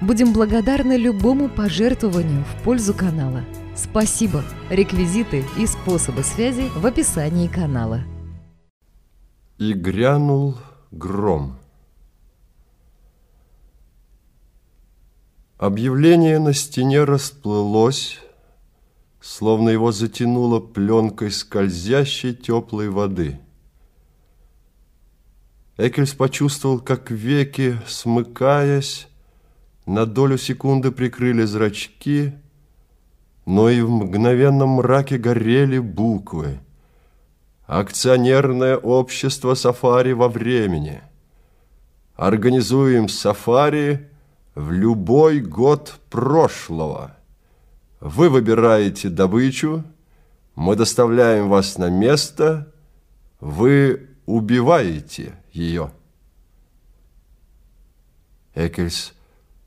Будем 0.00 0.32
благодарны 0.32 0.96
любому 0.96 1.50
пожертвованию 1.50 2.42
в 2.44 2.62
пользу 2.62 2.94
канала. 2.94 3.44
Спасибо! 3.76 4.42
Реквизиты 4.70 5.44
и 5.58 5.66
способы 5.66 6.22
связи 6.22 6.70
в 6.74 6.86
описании 6.86 7.48
канала. 7.48 8.00
И 9.58 9.74
грянул 9.74 10.56
гром. 10.90 11.58
Объявление 15.58 16.38
на 16.38 16.54
стене 16.54 17.04
расплылось, 17.04 18.20
словно 19.20 19.68
его 19.68 19.92
затянуло 19.92 20.60
пленкой 20.60 21.30
скользящей 21.30 22.34
теплой 22.34 22.88
воды. 22.88 23.38
Экельс 25.76 26.14
почувствовал, 26.14 26.80
как 26.80 27.10
веки, 27.10 27.78
смыкаясь, 27.86 29.09
на 29.90 30.06
долю 30.06 30.38
секунды 30.38 30.92
прикрыли 30.92 31.42
зрачки, 31.42 32.32
но 33.44 33.68
и 33.68 33.80
в 33.80 33.90
мгновенном 33.90 34.68
мраке 34.70 35.18
горели 35.18 35.78
буквы. 35.78 36.60
Акционерное 37.66 38.76
общество 38.76 39.54
«Сафари» 39.54 40.12
во 40.12 40.28
времени. 40.28 41.02
Организуем 42.14 43.08
«Сафари» 43.08 44.08
в 44.54 44.70
любой 44.70 45.40
год 45.40 45.98
прошлого. 46.08 47.16
Вы 47.98 48.28
выбираете 48.28 49.08
добычу, 49.08 49.82
мы 50.54 50.76
доставляем 50.76 51.48
вас 51.48 51.78
на 51.78 51.90
место, 51.90 52.72
вы 53.40 54.08
убиваете 54.26 55.34
ее. 55.52 55.90
Экельс 58.54 59.14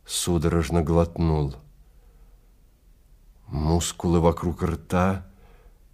судорожно 0.05 0.81
глотнул. 0.81 1.55
Мускулы 3.47 4.19
вокруг 4.19 4.63
рта 4.63 5.25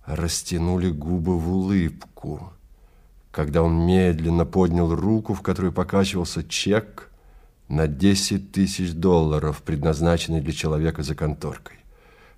растянули 0.06 0.90
губы 0.90 1.38
в 1.38 1.52
улыбку, 1.52 2.54
когда 3.32 3.62
он 3.64 3.86
медленно 3.86 4.46
поднял 4.46 4.94
руку, 4.96 5.34
в 5.34 5.42
которой 5.42 5.72
покачивался 5.72 6.44
чек 6.44 7.12
на 7.68 7.88
10 7.88 8.52
тысяч 8.52 8.94
долларов, 8.94 9.62
предназначенный 9.62 10.42
для 10.42 10.54
человека 10.54 11.04
за 11.04 11.16
конторкой. 11.16 11.78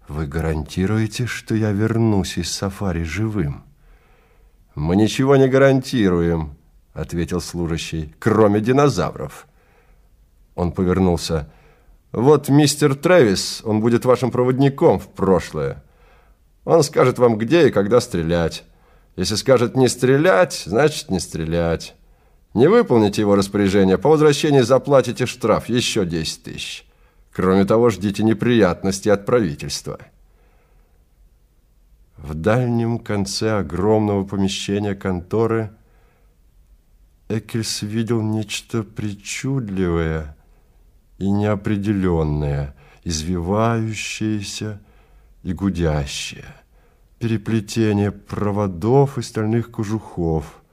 Вы 0.08 0.28
гарантируете, 0.28 1.26
что 1.26 1.56
я 1.56 1.72
вернусь 1.72 2.38
из 2.38 2.52
сафари 2.52 3.04
живым? 3.04 3.64
Мы 4.76 4.96
ничего 4.96 5.38
не 5.38 5.48
гарантируем, 5.48 6.56
ответил 6.94 7.40
служащий, 7.40 8.14
кроме 8.20 8.60
динозавров. 8.60 9.48
Он 10.56 10.72
повернулся 10.72 11.50
вот 12.12 12.50
мистер 12.50 12.96
Трэвис, 12.96 13.62
он 13.64 13.80
будет 13.80 14.04
вашим 14.04 14.32
проводником 14.32 15.00
в 15.00 15.08
прошлое. 15.08 15.84
Он 16.66 16.84
скажет 16.84 17.18
вам, 17.20 17.38
где 17.38 17.68
и 17.68 17.72
когда 17.72 18.02
стрелять. 18.02 18.64
Если 19.16 19.36
скажет 19.36 19.78
не 19.78 19.88
стрелять, 19.88 20.64
значит 20.66 21.10
не 21.10 21.20
стрелять. 21.20 21.96
Не 22.54 22.68
выполните 22.68 23.22
его 23.22 23.36
распоряжение, 23.36 23.98
по 23.98 24.10
возвращении 24.10 24.60
заплатите 24.60 25.26
штраф 25.26 25.70
еще 25.70 26.06
10 26.06 26.44
тысяч. 26.44 26.86
Кроме 27.32 27.64
того, 27.64 27.90
ждите 27.90 28.24
неприятностей 28.24 29.10
от 29.10 29.26
правительства. 29.26 30.00
В 32.18 32.34
дальнем 32.36 33.00
конце 33.00 33.60
огромного 33.60 34.26
помещения 34.26 34.96
конторы 34.96 35.72
Экельс 37.30 37.84
видел 37.84 38.22
нечто 38.22 38.84
причудливое– 38.84 40.36
и 41.22 41.30
неопределенное, 41.30 42.74
извивающееся 43.04 44.82
и 45.44 45.54
гудящее, 45.54 46.56
переплетение 47.20 48.12
проводов 48.12 49.20
и 49.20 49.22
стальных 49.22 49.70
кожухов, 49.70 50.64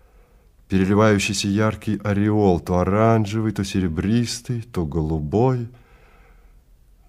переливающийся 0.68 1.48
яркий 1.48 2.00
ореол, 2.02 2.60
то 2.60 2.78
оранжевый, 2.78 3.52
то 3.52 3.62
серебристый, 3.62 4.62
то 4.62 4.86
голубой. 4.86 5.68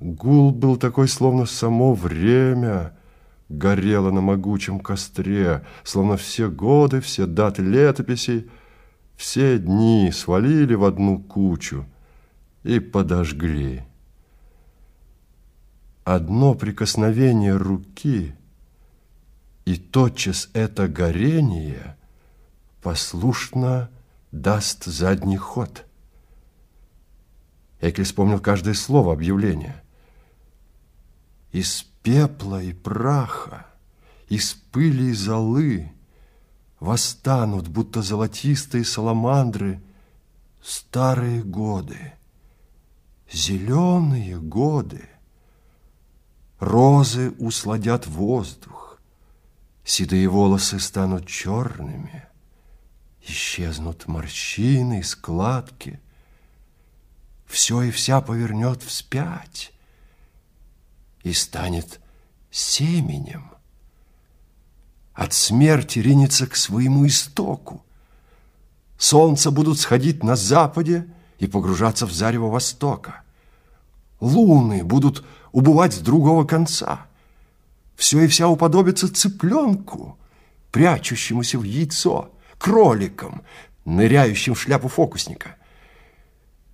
Гул 0.02 0.52
был 0.52 0.76
такой, 0.76 1.08
словно 1.08 1.46
само 1.46 1.94
время 1.94 2.94
горело 3.48 4.12
на 4.12 4.20
могучем 4.20 4.82
костре, 4.82 5.64
словно 5.84 6.18
все 6.18 6.50
годы, 6.50 7.00
все 7.00 7.26
даты 7.26 7.62
летописей, 7.62 8.50
все 9.16 9.60
дни 9.60 10.12
свалили 10.14 10.74
в 10.74 10.84
одну 10.84 11.20
кучу– 11.20 11.86
и 12.64 12.80
подожгли. 12.80 13.84
Одно 16.04 16.56
прикосновение 16.56 17.56
руки, 17.56 18.36
и 19.66 19.76
тотчас 19.76 20.50
это 20.54 20.88
горение 20.88 21.96
послушно 22.82 23.90
даст 24.32 24.86
задний 24.86 25.38
ход. 25.38 25.86
Экли 27.82 28.04
вспомнил 28.04 28.40
каждое 28.40 28.74
слово 28.74 29.14
объявления. 29.14 29.84
Из 31.52 31.84
пепла 32.04 32.62
и 32.62 32.74
праха, 32.74 33.68
из 34.28 34.54
пыли 34.54 35.10
и 35.10 35.14
золы 35.14 35.92
восстанут, 36.80 37.68
будто 37.68 38.02
золотистые 38.02 38.86
саламандры, 38.86 39.82
старые 40.62 41.44
годы 41.44 42.14
зеленые 43.32 44.40
годы. 44.40 45.08
Розы 46.60 47.32
усладят 47.40 48.06
воздух, 48.08 49.00
седые 49.86 50.28
волосы 50.28 50.80
станут 50.80 51.26
черными, 51.26 52.28
исчезнут 53.26 54.08
морщины 54.08 55.00
и 55.00 55.04
складки, 55.04 56.02
все 57.46 57.84
и 57.84 57.92
вся 57.92 58.22
повернет 58.22 58.84
вспять 58.84 59.72
и 61.24 61.32
станет 61.34 62.00
семенем. 62.52 63.52
От 65.14 65.34
смерти 65.34 66.00
ринется 66.00 66.46
к 66.46 66.56
своему 66.56 67.08
истоку. 67.08 67.84
Солнце 68.98 69.50
будут 69.50 69.80
сходить 69.80 70.24
на 70.24 70.36
западе, 70.36 71.08
и 71.40 71.48
погружаться 71.48 72.06
в 72.06 72.12
зарево 72.12 72.50
Востока. 72.50 73.24
Луны 74.20 74.84
будут 74.84 75.26
убывать 75.52 75.94
с 75.94 76.00
другого 76.00 76.44
конца. 76.44 77.08
Все 77.96 78.22
и 78.22 78.28
вся 78.28 78.48
уподобится 78.48 79.14
цыпленку, 79.14 80.18
прячущемуся 80.72 81.58
в 81.58 81.64
яйцо, 81.64 82.32
кроликам, 82.58 83.42
ныряющим 83.86 84.54
в 84.54 84.62
шляпу 84.62 84.90
фокусника. 84.90 85.56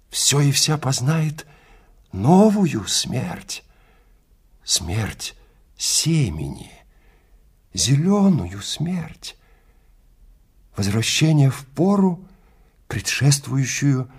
Все 0.10 0.40
и 0.42 0.52
вся 0.52 0.78
познает 0.78 1.46
новую 2.12 2.88
смерть, 2.88 3.64
смерть 4.64 5.36
семени, 5.78 6.72
зеленую 7.74 8.62
смерть, 8.62 9.38
возвращение 10.76 11.52
в 11.52 11.66
пору, 11.68 12.24
предшествующую 12.88 14.10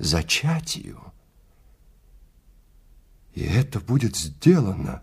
зачатию. 0.00 1.12
И 3.34 3.42
это 3.42 3.78
будет 3.80 4.16
сделано 4.16 5.02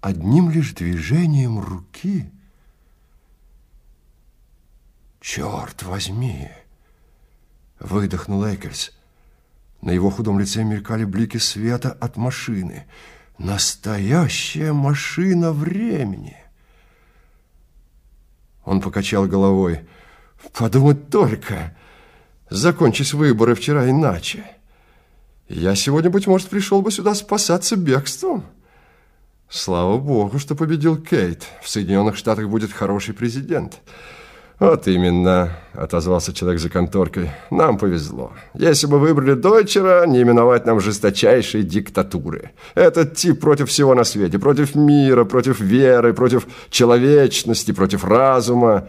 одним 0.00 0.50
лишь 0.50 0.74
движением 0.74 1.58
руки. 1.58 2.30
«Черт 5.20 5.82
возьми!»— 5.82 6.50
выдохнул 7.80 8.44
Экельс. 8.44 8.92
На 9.80 9.90
его 9.90 10.10
худом 10.10 10.38
лице 10.38 10.62
мелькали 10.62 11.04
блики 11.04 11.38
света 11.38 11.90
от 11.90 12.16
машины. 12.16 12.86
«Настоящая 13.38 14.72
машина 14.72 15.52
времени!» 15.52 16.36
Он 18.64 18.80
покачал 18.80 19.26
головой. 19.26 19.86
«Подумать 20.52 21.10
только!» 21.10 21.76
Закончись 22.48 23.12
выборы 23.12 23.54
вчера 23.54 23.90
иначе. 23.90 24.44
Я 25.48 25.74
сегодня, 25.74 26.10
быть 26.10 26.26
может, 26.26 26.48
пришел 26.48 26.82
бы 26.82 26.90
сюда 26.90 27.14
спасаться 27.14 27.76
бегством. 27.76 28.44
Слава 29.48 29.98
богу, 29.98 30.38
что 30.38 30.54
победил 30.54 30.96
Кейт. 30.96 31.44
В 31.62 31.68
Соединенных 31.68 32.16
Штатах 32.16 32.48
будет 32.48 32.72
хороший 32.72 33.14
президент. 33.14 33.80
Вот 34.58 34.88
именно, 34.88 35.50
отозвался 35.74 36.32
человек 36.32 36.60
за 36.60 36.70
конторкой. 36.70 37.30
Нам 37.50 37.76
повезло. 37.76 38.32
Если 38.54 38.86
бы 38.86 38.98
выбрали 38.98 39.34
Дойчера, 39.34 40.06
не 40.06 40.22
именовать 40.22 40.64
нам 40.64 40.80
жесточайшей 40.80 41.62
диктатуры. 41.62 42.52
Этот 42.74 43.14
тип 43.14 43.38
против 43.40 43.68
всего 43.68 43.94
на 43.94 44.04
свете. 44.04 44.38
Против 44.38 44.74
мира, 44.74 45.24
против 45.24 45.60
веры, 45.60 46.14
против 46.14 46.46
человечности, 46.70 47.72
против 47.72 48.04
разума. 48.04 48.88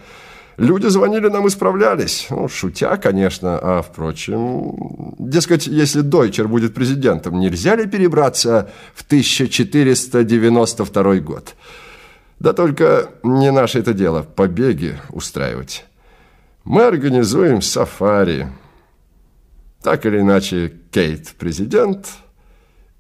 Люди 0.58 0.88
звонили 0.88 1.28
нам 1.28 1.46
и 1.46 1.52
справлялись. 1.52 2.28
Ну, 2.32 2.48
шутя, 2.48 2.98
конечно, 2.98 3.60
а, 3.62 3.84
впрочем... 3.84 5.14
Дескать, 5.20 5.68
если 5.68 6.02
Дойчер 6.02 6.48
будет 6.48 6.74
президентом, 6.74 7.40
нельзя 7.40 7.76
ли 7.76 7.86
перебраться 7.86 8.72
в 8.96 9.04
1492 9.04 11.16
год? 11.18 11.54
Да 12.40 12.54
только 12.54 13.12
не 13.22 13.52
наше 13.52 13.80
это 13.80 13.94
дело 13.94 14.24
побеги 14.24 14.98
устраивать. 15.10 15.86
Мы 16.64 16.84
организуем 16.84 17.62
сафари. 17.62 18.48
Так 19.84 20.08
или 20.08 20.22
иначе, 20.22 20.74
Кейт 20.92 21.36
президент. 21.38 22.10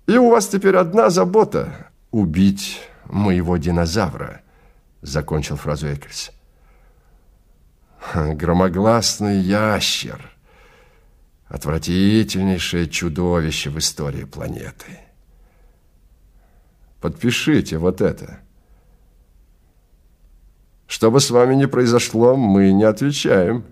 И 0.05 0.15
у 0.15 0.29
вас 0.29 0.47
теперь 0.47 0.75
одна 0.75 1.09
забота– 1.09 1.89
убить 2.11 2.81
моего 3.05 3.57
динозавра, 3.57 4.41
закончил 5.01 5.55
фразу 5.55 5.87
Экельс. 5.87 6.31
Громогласный 8.35 9.39
ящер. 9.39 10.31
Отвратительнейшее 11.47 12.89
чудовище 12.89 13.69
в 13.69 13.77
истории 13.77 14.25
планеты. 14.25 14.99
Подпишите 16.99 17.77
вот 17.77 18.01
это– 18.01 18.39
что 20.87 21.11
бы 21.11 21.19
с 21.19 21.29
вами 21.29 21.53
ни 21.55 21.65
произошло, 21.65 22.35
мы 22.37 22.71
не 22.71 22.85
отвечаем. 22.85 23.65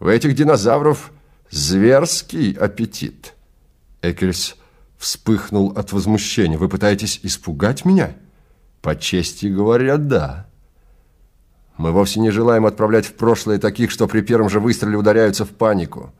У 0.00 0.08
этих 0.08 0.34
динозавров 0.34 1.12
зверский 1.48 2.52
аппетит. 2.52 3.34
Экельс 4.02 4.56
вспыхнул 4.98 5.70
от 5.70 5.92
возмущения. 5.92 6.58
Вы 6.58 6.68
пытаетесь 6.68 7.20
испугать 7.22 7.84
меня? 7.84 8.16
По 8.82 8.96
чести 8.96 9.46
говоря, 9.46 9.96
да. 9.96 10.49
Мы 11.76 11.92
вовсе 11.92 12.20
не 12.20 12.30
желаем 12.30 12.66
отправлять 12.66 13.06
в 13.06 13.14
прошлое 13.14 13.58
таких, 13.58 13.90
что 13.90 14.06
при 14.06 14.20
первом 14.20 14.48
же 14.48 14.60
выстреле 14.60 14.96
ударяются 14.96 15.44
в 15.44 15.50
панику. 15.50 16.12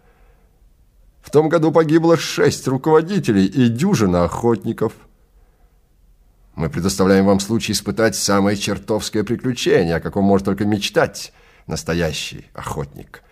В 1.21 1.31
том 1.31 1.49
году 1.49 1.71
погибло 1.71 2.17
шесть 2.17 2.67
руководителей 2.67 3.47
и 3.47 3.69
дюжина 3.69 4.25
охотников– 4.25 4.93
мы 6.61 6.69
предоставляем 6.69 7.25
вам 7.25 7.41
случай 7.41 7.73
испытать 7.73 8.17
самое 8.17 8.55
чертовское 8.55 9.25
приключение, 9.25 9.97
о 9.97 10.01
каком 10.01 10.25
может 10.25 10.45
только 10.45 10.67
мечтать 10.67 11.33
настоящий 11.67 12.49
охотник. 12.53 13.23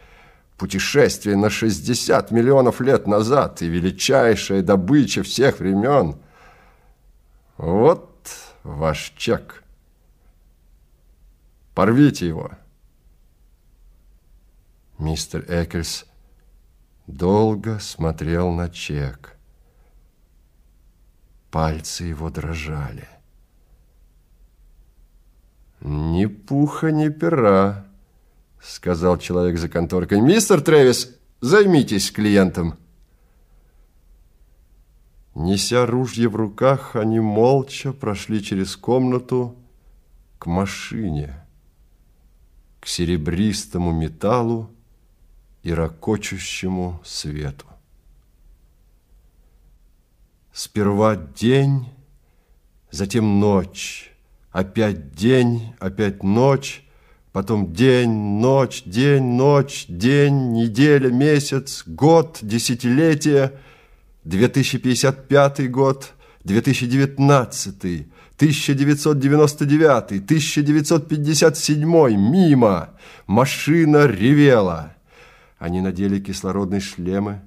Путешествие 0.56 1.36
на 1.36 1.50
60 1.50 2.30
миллионов 2.30 2.80
лет 2.80 3.06
назад 3.06 3.60
и 3.60 3.68
величайшая 3.68 4.62
добыча 4.62 5.22
всех 5.22 5.58
времен. 5.58 6.16
Вот 7.58 8.30
ваш 8.62 9.12
чек. 9.16 9.62
Порвите 11.78 12.26
его. 12.26 12.50
Мистер 14.98 15.44
Экельс 15.46 16.06
долго 17.06 17.78
смотрел 17.78 18.50
на 18.50 18.68
чек. 18.68 19.38
Пальцы 21.52 22.02
его 22.02 22.30
дрожали. 22.30 23.06
«Ни 25.80 26.26
пуха, 26.26 26.90
ни 26.90 27.10
пера»,— 27.10 27.86
сказал 28.60 29.16
человек 29.16 29.56
за 29.56 29.68
конторкой. 29.68 30.20
«Мистер 30.20 30.60
Трэвис, 30.60 31.16
займитесь 31.40 32.10
клиентом». 32.10 32.76
Неся 35.36 35.86
ружье 35.86 36.28
в 36.28 36.34
руках, 36.34 36.96
они 36.96 37.20
молча 37.20 37.92
прошли 37.92 38.42
через 38.42 38.76
комнату 38.76 39.54
к 40.40 40.46
машине, 40.46 41.37
серебристому 42.88 43.92
металлу 43.92 44.70
и 45.62 45.72
ракочущему 45.72 47.00
свету. 47.04 47.66
Сперва 50.52 51.16
день, 51.16 51.86
затем 52.90 53.40
ночь, 53.40 54.10
опять 54.50 55.12
день, 55.14 55.74
опять 55.78 56.22
ночь, 56.22 56.84
потом 57.32 57.72
день, 57.72 58.10
ночь, 58.10 58.82
день, 58.84 59.22
ночь, 59.22 59.84
день, 59.88 60.52
неделя, 60.52 61.10
месяц, 61.10 61.84
год, 61.86 62.38
десятилетие, 62.42 63.52
2055 64.24 65.70
год, 65.70 66.14
2019, 66.44 68.08
1999, 68.38 70.22
1957, 70.22 71.84
мимо, 71.84 72.90
машина 73.26 74.06
ревела. 74.06 74.94
Они 75.58 75.80
надели 75.80 76.18
кислородные 76.20 76.80
шлемы, 76.80 77.42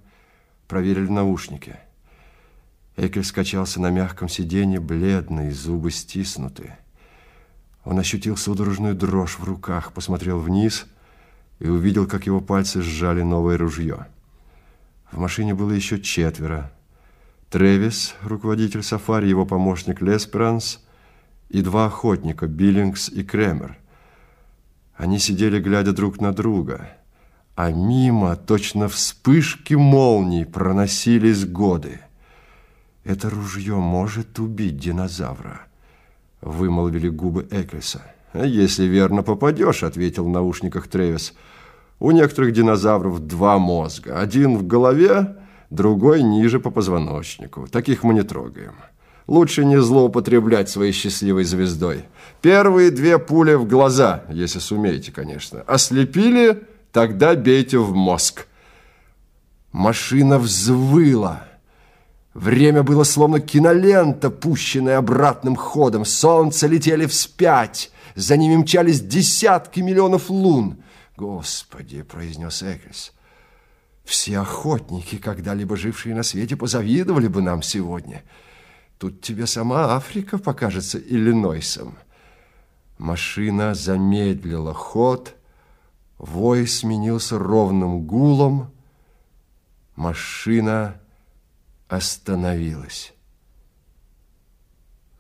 проверили 0.67 1.09
наушники– 1.09 1.77
Экель 2.97 3.23
скачался 3.23 3.81
на 3.81 3.89
мягком 3.89 4.27
сиденье, 4.27 4.79
бледный, 4.79 5.51
зубы 5.51 5.91
стиснуты. 5.91 6.75
Он 7.83 7.97
ощутил 7.97 8.37
судорожную 8.37 8.95
дрожь 8.95 9.39
в 9.39 9.43
руках, 9.43 9.93
посмотрел 9.93 10.39
вниз 10.39 10.85
и 11.59 11.67
увидел, 11.67 12.05
как 12.05 12.27
его 12.27 12.41
пальцы 12.41 12.81
сжали 12.81 13.21
новое 13.21 13.57
ружье. 13.57 14.07
В 15.11 15.17
машине 15.17 15.53
было 15.53 15.71
еще 15.71 15.99
четверо. 15.99 16.71
Тревис, 17.51 18.15
руководитель 18.23 18.81
сафари, 18.81 19.27
его 19.27 19.45
помощник 19.45 20.01
Лесперанс 20.01 20.79
и 21.49 21.61
два 21.61 21.87
охотника, 21.87 22.47
Биллингс 22.47 23.09
и 23.09 23.23
Кремер. 23.23 23.77
Они 24.95 25.19
сидели, 25.19 25.59
глядя 25.59 25.91
друг 25.91 26.21
на 26.21 26.31
друга, 26.31 26.87
а 27.55 27.73
мимо, 27.73 28.37
точно 28.37 28.87
вспышки 28.87 29.73
молний, 29.73 30.45
проносились 30.45 31.45
годы. 31.45 31.99
«Это 33.03 33.29
ружье 33.29 33.75
может 33.75 34.39
убить 34.39 34.77
динозавра»,— 34.77 35.59
вымолвили 36.41 37.09
губы 37.09 37.45
Эклиса. 37.51 38.01
«Если 38.33 38.85
верно 38.85 39.23
попадешь»,— 39.23 39.83
ответил 39.83 40.23
в 40.23 40.29
наушниках 40.29 40.87
Тревис. 40.87 41.33
«У 41.99 42.11
некоторых 42.11 42.53
динозавров 42.53 43.19
два 43.19 43.57
мозга. 43.57 44.21
Один 44.21 44.57
в 44.57 44.65
голове, 44.65 45.35
другой 45.71 46.21
ниже 46.21 46.59
по 46.59 46.69
позвоночнику. 46.69 47.67
Таких 47.67 48.03
мы 48.03 48.13
не 48.13 48.21
трогаем. 48.21 48.75
Лучше 49.27 49.65
не 49.65 49.81
злоупотреблять 49.81 50.69
своей 50.69 50.91
счастливой 50.91 51.45
звездой. 51.45 52.05
Первые 52.41 52.91
две 52.91 53.17
пули 53.17 53.53
в 53.53 53.65
глаза, 53.65 54.23
если 54.29 54.59
сумеете, 54.59 55.11
конечно. 55.11 55.61
Ослепили, 55.61 56.63
тогда 56.91 57.35
бейте 57.35 57.79
в 57.79 57.95
мозг». 57.95 58.47
Машина 59.71 60.37
взвыла. 60.37 61.47
Время 62.33 62.83
было 62.83 63.05
словно 63.05 63.39
кинолента, 63.39 64.29
пущенная 64.29 64.97
обратным 64.97 65.55
ходом. 65.55 66.03
Солнце 66.03 66.67
летели 66.67 67.05
вспять. 67.05 67.89
За 68.15 68.35
ними 68.35 68.57
мчались 68.57 68.99
десятки 68.99 69.79
миллионов 69.79 70.29
лун. 70.29 70.77
«Господи!»— 71.15 72.01
произнес 72.11 72.63
Экельс. 72.63 73.13
«Все 74.03 74.39
охотники, 74.39 75.17
когда-либо 75.17 75.77
жившие 75.77 76.15
на 76.15 76.23
свете, 76.23 76.55
позавидовали 76.55 77.27
бы 77.27 77.41
нам 77.41 77.61
сегодня. 77.61 78.23
Тут 78.97 79.21
тебе 79.21 79.47
сама 79.47 79.95
Африка 79.95 80.37
покажется 80.37 80.99
Иллинойсом». 80.99 81.97
Машина 82.97 83.73
замедлила 83.73 84.73
ход. 84.73 85.35
Вой 86.19 86.67
сменился 86.67 87.39
ровным 87.39 88.05
гулом. 88.05 88.71
Машина 89.95 91.01
остановилось. 91.87 93.13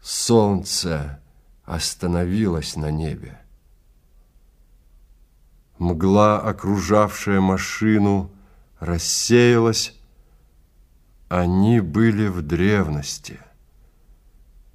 Солнце 0.01 1.19
остановилось 1.65 2.75
на 2.75 2.91
небе. 2.91 3.39
Мгла, 5.79 6.39
окружавшая 6.39 7.39
машину, 7.41 8.29
рассеялась. 8.81 9.97
Они 11.29 11.79
были 11.79 12.27
в 12.27 12.41
древности, 12.41 13.39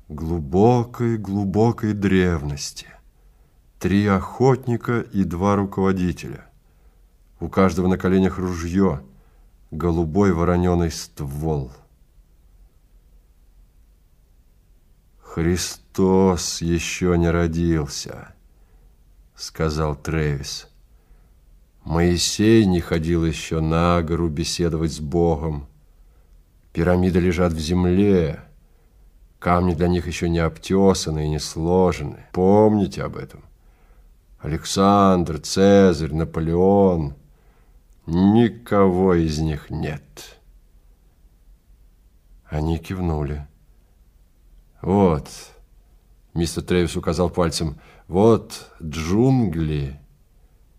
глубокой-глубокой 0.09 1.93
древности. 1.93 2.87
Три 3.79 4.07
охотника 4.07 5.01
и 5.01 5.25
два 5.25 5.57
руководителя. 5.57 6.47
У 7.41 7.51
каждого 7.51 7.89
на 7.89 7.99
коленях 7.99 8.39
ружье, 8.39 9.03
голубой 9.71 10.33
вороненый 10.33 10.91
ствол– 10.91 11.71
Христос 15.37 16.63
еще 16.63 17.15
не 17.19 17.29
родился, 17.29 18.35
сказал 19.35 19.95
Тревис. 19.95 20.67
Моисей 21.87 22.67
не 22.67 22.81
ходил 22.81 23.25
еще 23.25 23.61
на 23.61 24.03
гору 24.03 24.29
беседовать 24.29 24.93
с 24.93 24.99
Богом. 24.99 25.69
Пирамиды 26.73 27.21
лежат 27.21 27.53
в 27.53 27.61
земле. 27.61 28.41
Камни 29.39 29.73
для 29.73 29.87
них 29.87 30.09
еще 30.09 30.29
не 30.29 30.41
обтесаны 30.41 31.27
и 31.27 31.29
не 31.29 31.39
сложены. 31.39 32.27
Помните 32.33 33.05
об 33.05 33.17
этом. 33.17 33.45
Александр, 34.41 35.39
Цезарь, 35.39 36.13
Наполеон. 36.13 37.15
Никого 38.07 39.15
из 39.15 39.39
них 39.39 39.71
нет. 39.71 40.41
Они 42.47 42.79
кивнули. 42.79 43.47
Вот, 44.83 45.29
мистер 46.35 46.65
Тревис 46.65 46.97
указал 46.97 47.31
пальцем, 47.31 47.79
вот 48.09 48.73
джунгли 48.83 50.01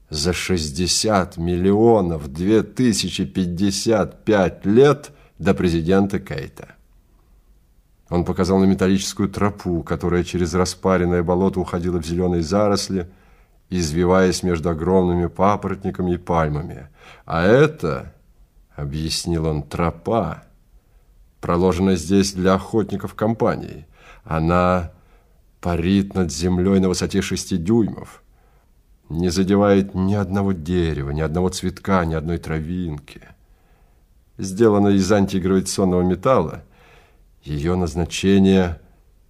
за 0.09 0.33
60 0.33 1.37
миллионов 1.37 2.31
2055 2.31 4.65
лет 4.65 5.11
до 5.37 5.53
президента 5.53 6.19
Кейта. 6.19 6.75
Он 8.09 8.23
показал 8.23 8.59
на 8.59 8.65
металлическую 8.65 9.29
тропу, 9.29 9.83
которая 9.83 10.23
через 10.23 10.53
распаренное 10.53 11.23
болото 11.23 11.59
уходила 11.59 12.01
в 12.01 12.05
зеленые 12.05 12.41
заросли, 12.41 13.09
извиваясь 13.69 14.43
между 14.43 14.69
огромными 14.69 15.27
папоротниками 15.27 16.13
и 16.13 16.17
пальмами. 16.17 16.87
А 17.25 17.43
это, 17.43 18.13
объяснил 18.75 19.45
он, 19.45 19.61
тропа, 19.61 20.45
проложена 21.41 21.97
здесь 21.97 22.33
для 22.33 22.53
охотников 22.53 23.13
компании. 23.13 23.85
Она 24.23 24.93
парит 25.59 26.15
над 26.15 26.31
землей 26.31 26.79
на 26.79 26.87
высоте 26.87 27.21
шести 27.21 27.57
дюймов, 27.57 28.23
не 29.09 29.29
задевает 29.29 29.95
ни 29.95 30.13
одного 30.13 30.51
дерева, 30.51 31.11
ни 31.11 31.21
одного 31.21 31.49
цветка, 31.49 32.05
ни 32.05 32.13
одной 32.13 32.37
травинки. 32.37 33.21
Сделана 34.37 34.89
из 34.89 35.11
антигравитационного 35.11 36.01
металла, 36.01 36.63
ее 37.43 37.75
назначение– 37.75 38.79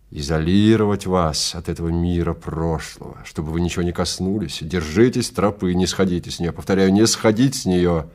изолировать 0.10 1.06
вас 1.06 1.54
от 1.56 1.70
этого 1.70 1.90
мира 1.90 2.34
прошлого, 2.34 3.18
чтобы 3.26 3.52
вы 3.52 3.62
ничего 3.62 3.84
не 3.84 3.92
коснулись. 3.92 4.60
Держитесь 4.62 5.30
тропы, 5.30 5.74
не 5.74 5.86
сходите 5.86 6.32
с 6.32 6.40
нее. 6.40 6.52
Повторяю, 6.52 6.94
не 6.94 7.06
сходить 7.08 7.56
с 7.56 7.66
нее 7.66 8.10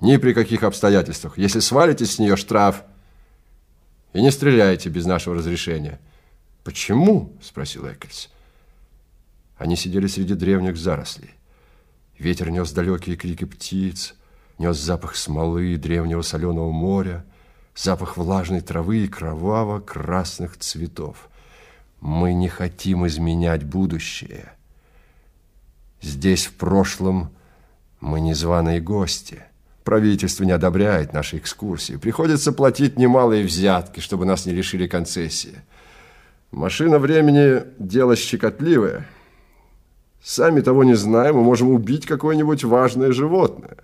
ни 0.00 0.16
при 0.16 0.32
каких 0.32 0.62
обстоятельствах. 0.62 1.36
Если 1.36 1.60
свалитесь 1.60 2.12
с 2.12 2.18
нее, 2.18 2.36
штраф. 2.36 2.84
И 4.12 4.22
не 4.22 4.30
стреляйте 4.30 4.88
без 4.88 5.06
нашего 5.06 5.36
разрешения. 5.36 6.00
«Почему?»– 6.64 7.32
спросил 7.42 7.86
Эккельс. 7.86 8.28
Они 9.60 9.76
сидели 9.76 10.06
среди 10.06 10.32
древних 10.32 10.78
зарослей. 10.78 11.34
Ветер 12.18 12.48
нес 12.48 12.72
далекие 12.72 13.14
крики 13.14 13.44
птиц, 13.44 14.14
нес 14.56 14.78
запах 14.78 15.14
смолы 15.16 15.76
древнего 15.76 16.22
соленого 16.22 16.70
моря, 16.70 17.26
запах 17.76 18.16
влажной 18.16 18.62
травы 18.62 19.04
и 19.04 19.06
кроваво-красных 19.06 20.56
цветов. 20.56 21.28
Мы 22.00 22.32
не 22.32 22.48
хотим 22.48 23.06
изменять 23.06 23.62
будущее. 23.62 24.50
Здесь 26.00 26.46
в 26.46 26.54
прошлом 26.54 27.30
мы 28.00 28.22
незваные 28.22 28.80
гости. 28.80 29.42
Правительство 29.84 30.44
не 30.44 30.52
одобряет 30.52 31.12
наши 31.12 31.36
экскурсии. 31.36 31.96
Приходится 31.96 32.52
платить 32.52 32.96
немалые 32.96 33.44
взятки, 33.44 34.00
чтобы 34.00 34.24
нас 34.24 34.46
не 34.46 34.54
лишили 34.54 34.86
концессии. 34.86 35.60
Машина 36.50 36.98
времени– 36.98 37.62
дело 37.78 38.16
щекотливое. 38.16 39.06
Сами 40.22 40.60
того 40.60 40.84
не 40.84 40.94
знаем, 40.94 41.36
мы 41.36 41.42
можем 41.42 41.70
убить 41.70 42.06
какое-нибудь 42.06 42.64
важное 42.64 43.12
животное. 43.12 43.78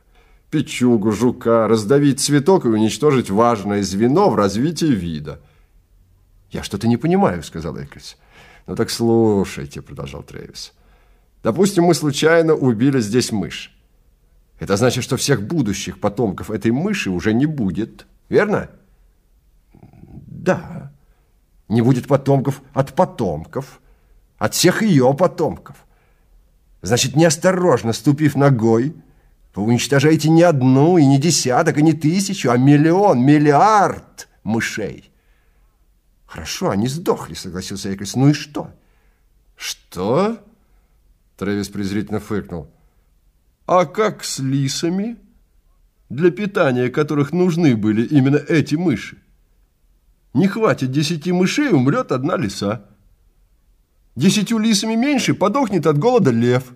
Печугу, 0.51 1.13
жука, 1.13 1.67
раздавить 1.67 2.21
цветок 2.21 2.65
и 2.65 2.69
уничтожить 2.69 3.31
важное 3.31 3.83
звено 3.83 4.31
в 4.31 4.37
развитии 4.37 4.87
вида. 4.87 5.41
«Я 6.51 6.63
что-то 6.63 6.87
не 6.87 6.97
понимаю»,– 6.97 7.43
сказал 7.45 7.77
Эккельс. 7.77 8.17
«Ну 8.67 8.77
так 8.77 8.91
слушайте»,– 8.91 9.81
продолжал 9.83 10.23
Трэвис. 10.23 10.73
«Допустим, 11.43 11.85
мы 11.85 11.95
случайно 11.95 12.55
убили 12.55 13.01
здесь 13.01 13.33
мышь. 13.33 13.77
Это 14.59 14.77
значит, 14.77 15.05
что 15.05 15.17
всех 15.17 15.43
будущих 15.43 16.01
потомков 16.01 16.51
этой 16.51 16.71
мыши 16.71 17.11
уже 17.11 17.33
не 17.33 17.47
будет, 17.47 18.07
верно?» 18.29 18.71
«Да», 20.27 20.93
не 21.69 21.83
будет 21.83 22.07
потомков 22.07 22.63
от 22.73 22.95
потомков, 22.95 23.81
от 24.39 24.55
всех 24.55 24.83
ее 24.83 25.13
потомков. 25.15 25.86
Значит, 26.87 27.17
неосторожно 27.17 27.93
ступив 27.93 28.37
ногой, 28.37 28.95
вы 29.57 29.65
уничтожаете 29.65 30.31
не 30.31 30.45
одну, 30.45 30.99
и 30.99 31.05
не 31.05 31.19
десяток, 31.19 31.79
и 31.79 31.83
не 31.83 31.95
тысячу, 31.95 32.49
а 32.51 32.57
миллион, 32.57 33.21
миллиард 33.21 34.29
мышей. 34.45 35.11
Хорошо, 36.27 36.71
они 36.71 36.87
сдохли, 36.87 37.35
согласился 37.35 37.93
Эклис. 37.93 38.15
Ну 38.15 38.29
и 38.29 38.33
что? 38.35 38.71
Что? 39.57 40.41
Трэвис 41.37 41.71
презрительно 41.71 42.21
фыркнул. 42.21 42.71
А 43.67 43.85
как 43.85 44.23
с 44.23 44.39
лисами, 44.39 45.17
для 46.09 46.31
питания 46.31 46.89
которых 46.89 47.33
нужны 47.33 47.75
были 47.75 48.07
именно 48.07 48.37
эти 48.37 48.77
мыши? 48.77 49.19
Не 50.35 50.47
хватит 50.47 50.93
десяти 50.93 51.33
мышей, 51.33 51.73
умрет 51.73 52.13
одна 52.13 52.37
лиса. 52.37 52.85
Десятью 54.15 54.59
лисами 54.59 54.95
меньше 54.95 55.35
подохнет 55.35 55.87
от 55.87 55.99
голода 55.99 56.31
лев. 56.31 56.73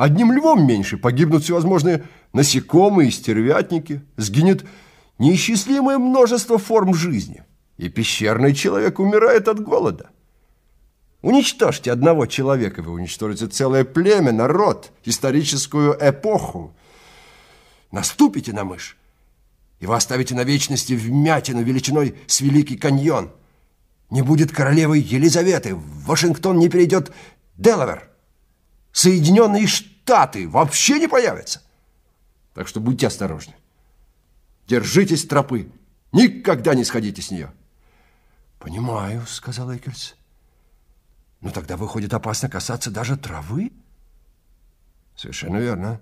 Одним 0.00 0.32
львом 0.32 0.66
меньше 0.66 0.96
погибнут 0.96 1.42
всевозможные 1.42 2.06
насекомые 2.32 3.08
и 3.08 3.12
стервятники. 3.12 4.00
Сгинет 4.16 4.64
неисчислимое 5.18 5.98
множество 5.98 6.56
форм 6.56 6.94
жизни. 6.94 7.44
И 7.76 7.90
пещерный 7.90 8.54
человек 8.54 8.98
умирает 8.98 9.46
от 9.46 9.60
голода. 9.60 10.08
Уничтожьте 11.20 11.92
одного 11.92 12.24
человека, 12.24 12.80
вы 12.80 12.92
уничтожите 12.92 13.46
целое 13.46 13.84
племя, 13.84 14.32
народ, 14.32 14.90
историческую 15.04 15.94
эпоху. 16.00 16.74
Наступите 17.92 18.54
на 18.54 18.64
мышь, 18.64 18.96
и 19.80 19.86
вы 19.86 19.96
оставите 19.96 20.34
на 20.34 20.44
вечности 20.44 20.94
вмятину 20.94 21.62
величиной 21.62 22.14
с 22.26 22.40
Великий 22.40 22.78
каньон. 22.78 23.30
Не 24.08 24.22
будет 24.22 24.50
королевы 24.50 24.96
Елизаветы, 24.96 25.74
в 25.74 26.06
Вашингтон 26.06 26.58
не 26.58 26.70
перейдет 26.70 27.12
Делавер. 27.58 28.09
Соединенные 28.92 29.66
Штаты 29.66 30.48
вообще 30.48 30.98
не 30.98 31.08
появятся. 31.08 31.62
Так 32.54 32.68
что 32.68 32.80
будьте 32.80 33.06
осторожны. 33.06 33.54
Держитесь 34.66 35.26
тропы. 35.26 35.70
Никогда 36.12 36.74
не 36.74 36.84
сходите 36.84 37.22
с 37.22 37.30
нее. 37.30 37.52
Понимаю, 38.58 39.24
сказал 39.26 39.74
Экельс. 39.74 40.16
Но 41.40 41.50
тогда 41.50 41.76
выходит 41.76 42.12
опасно 42.12 42.48
касаться 42.48 42.90
даже 42.90 43.16
травы. 43.16 43.72
Совершенно 45.16 45.56
верно. 45.56 46.00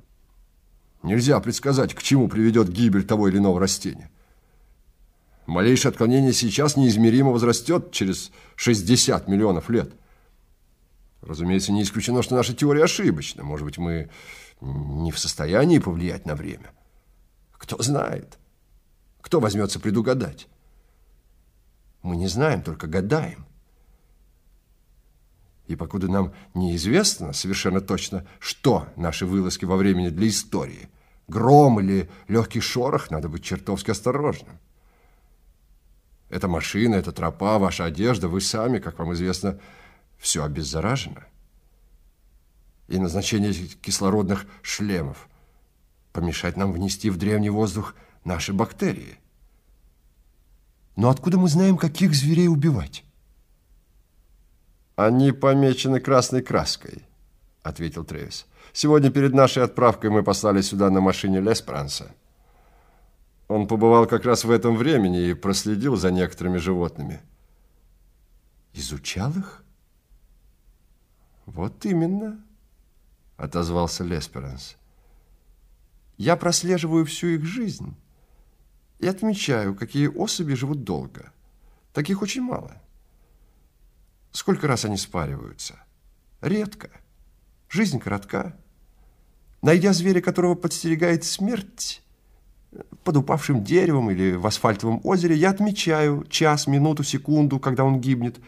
Нельзя 1.03 1.39
предсказать, 1.41 1.95
к 1.95 2.03
чему 2.03 2.29
приведет 2.29 2.69
гибель 2.71 3.05
того 3.05 3.29
или 3.29 3.39
иного 3.39 3.61
растения. 3.61 4.11
Малейшее 5.47 5.91
отклонение 5.91 6.33
сейчас 6.33 6.77
неизмеримо 6.77 7.31
возрастет 7.31 7.93
через 7.93 8.33
60 8.57 9.29
миллионов 9.29 9.71
лет. 9.71 9.93
Разумеется, 11.21 11.73
не 11.73 11.83
исключено, 11.83 12.23
что 12.23 12.37
наша 12.37 12.55
теория 12.55 12.85
ошибочна. 12.85 13.43
Может 13.43 13.65
быть, 13.65 13.79
мы 13.79 14.11
не 14.61 15.13
в 15.13 15.19
состоянии 15.19 15.79
повлиять 15.79 16.27
на 16.27 16.35
время. 16.35 16.73
Кто 17.53 17.81
знает? 17.83 18.39
Кто 19.21 19.41
возьмется 19.41 19.81
предугадать? 19.81 20.49
Мы 22.03 22.17
не 22.17 22.29
знаем, 22.29 22.63
только 22.63 22.87
гадаем. 22.87 23.47
И 25.67 25.77
покуда 25.77 26.09
нам 26.09 26.33
неизвестно 26.55 27.33
совершенно 27.33 27.81
точно, 27.81 28.27
что 28.39 28.89
наши 28.97 29.27
вылазки 29.27 29.67
во 29.67 29.77
времени 29.77 30.09
для 30.09 30.29
истории, 30.29 30.89
гром 31.27 31.79
или 31.81 32.09
легкий 32.27 32.61
шорох, 32.61 33.11
надо 33.11 33.29
быть 33.29 33.45
чертовски 33.45 33.91
осторожным. 33.91 34.59
Эта 36.31 36.49
машина, 36.49 36.95
эта 36.95 37.13
тропа, 37.13 37.59
ваша 37.59 37.85
одежда, 37.85 38.29
вы 38.29 38.41
сами, 38.41 38.79
как 38.79 38.99
вам 38.99 39.13
известно, 39.13 39.59
все 40.19 40.45
обеззаражено. 40.45 41.25
И 42.89 42.99
назначение 42.99 43.53
кислородных 43.53 44.47
шлемов 44.63 45.29
помешать 46.13 46.57
нам 46.57 46.73
внести 46.73 47.11
в 47.11 47.17
древний 47.17 47.51
воздух 47.51 47.95
наши 48.25 48.53
бактерии. 48.53 49.19
Но 50.97 51.11
откуда 51.11 51.39
мы 51.39 51.49
знаем, 51.49 51.77
каких 51.77 52.15
зверей 52.15 52.49
убивать? 52.49 53.05
«Они 54.97 55.31
помечены 55.31 56.01
красной 56.01 56.43
краской»,— 56.43 57.07
ответил 57.63 58.05
Тревис. 58.05 58.47
«Сегодня 58.73 59.11
перед 59.11 59.33
нашей 59.33 59.63
отправкой 59.63 60.11
мы 60.11 60.25
послали 60.25 60.61
сюда 60.61 60.91
на 60.91 61.01
машине 61.01 61.41
Леспранса. 61.41 62.11
Он 63.47 63.69
побывал 63.69 64.07
как 64.07 64.25
раз 64.25 64.43
в 64.43 64.51
этом 64.51 64.77
времени 64.77 65.29
и 65.29 65.35
проследил 65.35 65.97
за 65.97 66.11
некоторыми 66.11 66.59
животными. 66.59 67.21
Изучал 68.75 69.31
их? 69.31 69.65
Вот 71.49 71.87
именно, 71.87 72.45
отозвался 73.39 74.05
Лесперанс. 74.05 74.77
Я 76.19 76.37
прослеживаю 76.37 77.07
всю 77.07 77.29
их 77.29 77.45
жизнь 77.47 77.97
и 78.99 79.07
отмечаю, 79.07 79.75
какие 79.75 80.09
особи 80.09 80.53
живут 80.53 80.85
долго. 80.85 81.33
Таких 81.95 82.21
очень 82.21 82.43
мало. 82.43 82.83
Сколько 84.31 84.67
раз 84.67 84.85
они 84.85 84.99
спариваются? 84.99 85.83
Редко. 86.43 86.91
Жизнь 87.71 87.99
коротка. 87.99 88.55
Найдя 89.63 89.95
зверя, 89.95 90.21
которого 90.21 90.55
подстерегает 90.55 91.25
смерть, 91.25 92.03
под 93.05 93.17
упавшим 93.17 93.65
деревом 93.65 94.11
или 94.11 94.33
в 94.33 94.47
асфальтовом 94.47 95.01
озере, 95.03 95.35
я 95.35 95.49
отмечаю 95.49 96.27
час, 96.29 96.67
минуту, 96.67 97.05
секунду, 97.05 97.59
когда 97.59 97.85
он 97.85 98.03
гибнет. 98.03 98.39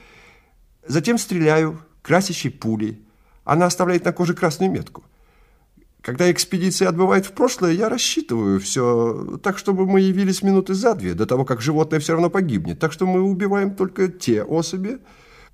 Затем 0.86 1.16
стреляю 1.16 1.82
красящей 2.02 2.50
пулей. 2.50 3.02
Она 3.44 3.66
оставляет 3.66 4.04
на 4.04 4.12
коже 4.12 4.34
красную 4.34 4.70
метку. 4.70 5.04
Когда 6.02 6.30
экспедиция 6.32 6.88
отбывает 6.88 7.26
в 7.26 7.32
прошлое, 7.32 7.72
я 7.72 7.88
рассчитываю 7.88 8.58
все 8.58 9.38
так, 9.42 9.58
чтобы 9.58 9.86
мы 9.86 10.00
явились 10.00 10.42
минуты 10.42 10.72
за 10.74 10.94
две, 10.94 11.14
до 11.14 11.26
того, 11.26 11.44
как 11.44 11.60
животное 11.60 12.00
все 12.00 12.12
равно 12.12 12.30
погибнет. 12.30 12.78
Так 12.78 12.92
что 12.92 13.06
мы 13.06 13.20
убиваем 13.20 13.74
только 13.74 14.08
те 14.08 14.42
особи, 14.42 14.98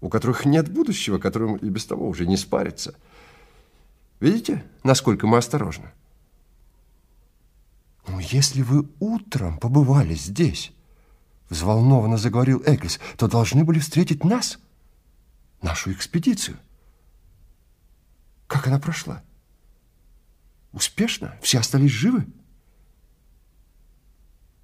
у 0.00 0.08
которых 0.08 0.44
нет 0.44 0.70
будущего, 0.70 1.18
которым 1.18 1.56
и 1.56 1.68
без 1.68 1.84
того 1.84 2.08
уже 2.08 2.26
не 2.26 2.36
спарится. 2.36 2.94
Видите, 4.20 4.62
насколько 4.84 5.26
мы 5.26 5.38
осторожны? 5.38 5.90
«Ну, 8.08 8.20
если 8.20 8.62
вы 8.62 8.88
утром 9.00 9.58
побывали 9.58 10.14
здесь,— 10.14 10.72
взволнованно 11.50 12.18
заговорил 12.18 12.62
Эклис,— 12.64 13.00
то 13.16 13.26
должны 13.26 13.64
были 13.64 13.80
встретить 13.80 14.22
нас, 14.22 14.58
нашу 15.66 15.92
экспедицию. 15.92 16.56
Как 18.46 18.66
она 18.68 18.78
прошла? 18.78 19.22
Успешно? 20.72 21.36
Все 21.42 21.58
остались 21.58 21.90
живы?» 21.90 22.26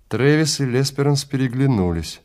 Тревис 0.09 0.61
и 0.61 0.64
Лесперанс 0.64 1.25
переглянулись. 1.25 2.21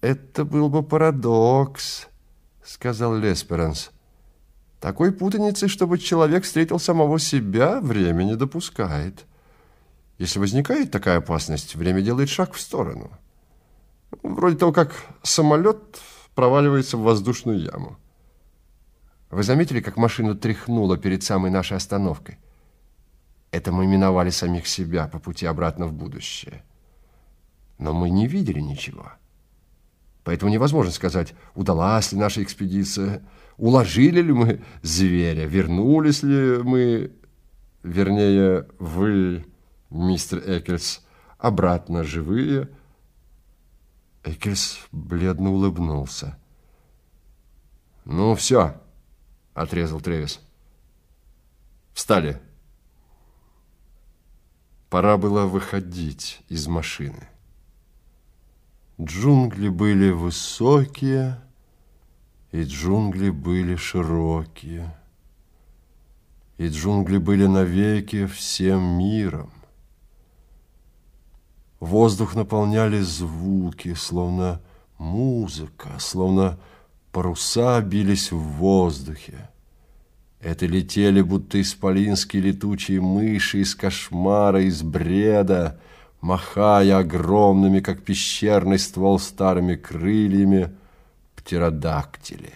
«Это 0.00 0.44
был 0.44 0.68
бы 0.68 0.82
парадокс»,— 0.82 2.08
сказал 2.64 3.16
Лесперанс. 3.16 3.90
«Такой 4.80 5.12
путаницы, 5.12 5.68
чтобы 5.68 5.98
человек 5.98 6.44
встретил 6.44 6.78
самого 6.78 7.18
себя, 7.18 7.80
время 7.80 8.22
не 8.22 8.36
допускает». 8.36 9.26
Если 10.18 10.38
возникает 10.38 10.92
такая 10.92 11.18
опасность, 11.18 11.74
время 11.74 12.00
делает 12.00 12.28
шаг 12.28 12.52
в 12.52 12.60
сторону. 12.60 13.10
Вроде 14.22 14.56
того, 14.56 14.72
как 14.72 14.94
самолет 15.24 15.98
проваливается 16.34 16.96
в 16.96 17.02
воздушную 17.02 17.60
яму. 17.60 17.98
Вы 19.30 19.42
заметили, 19.42 19.80
как 19.80 19.96
машину 19.96 20.34
тряхнуло 20.34 20.96
перед 20.96 21.22
самой 21.22 21.50
нашей 21.50 21.76
остановкой? 21.76 22.38
Это 23.50 23.72
мы 23.72 23.86
миновали 23.86 24.30
самих 24.30 24.66
себя 24.66 25.06
по 25.06 25.18
пути 25.18 25.46
обратно 25.46 25.86
в 25.86 25.92
будущее. 25.92 26.64
Но 27.78 27.92
мы 27.92 28.10
не 28.10 28.26
видели 28.26 28.60
ничего. 28.60 29.12
Поэтому 30.24 30.50
невозможно 30.50 30.90
сказать, 30.90 31.34
удалась 31.54 32.12
ли 32.12 32.18
наша 32.18 32.42
экспедиция, 32.42 33.22
уложили 33.56 34.22
ли 34.22 34.32
мы 34.32 34.62
зверя, 34.82 35.46
вернулись 35.46 36.22
ли 36.22 36.62
мы, 36.62 37.12
вернее, 37.82 38.66
вы 38.78 39.44
мистер 39.90 40.38
Экельс, 40.38 41.04
обратно 41.38 42.04
живые. 42.04 42.70
Экельс 44.24 44.78
бледно 44.90 45.52
улыбнулся. 45.52 46.38
«Ну, 48.06 48.34
все»,— 48.34 48.80
отрезал 49.54 50.00
Тревис. 50.00 50.40
«Встали». 51.92 52.40
Пора 54.88 55.18
было 55.18 55.46
выходить 55.46 56.42
из 56.48 56.66
машины. 56.68 57.28
Джунгли 59.00 59.68
были 59.68 60.10
высокие, 60.10 61.40
и 62.52 62.62
джунгли 62.62 63.30
были 63.30 63.74
широкие, 63.74 64.96
и 66.56 66.68
джунгли 66.68 67.18
были 67.18 67.46
навеки 67.46 68.26
всем 68.26 68.98
миром. 68.98 69.50
Воздух 71.84 72.34
наполняли 72.34 73.00
звуки, 73.00 73.92
словно 73.92 74.62
музыка, 74.96 75.90
словно 75.98 76.58
паруса 77.12 77.82
бились 77.82 78.32
в 78.32 78.38
воздухе. 78.38 79.50
Это 80.40 80.64
летели, 80.64 81.20
будто 81.20 81.60
исполинские 81.60 82.40
летучие 82.40 83.02
мыши 83.02 83.60
из 83.60 83.74
кошмара, 83.74 84.62
из 84.62 84.82
бреда, 84.82 85.78
махая 86.22 86.96
огромными, 86.96 87.80
как 87.80 88.02
пещерный 88.02 88.78
ствол, 88.78 89.18
старыми 89.18 89.74
крыльями, 89.74 90.74
птеродактили. 91.36 92.54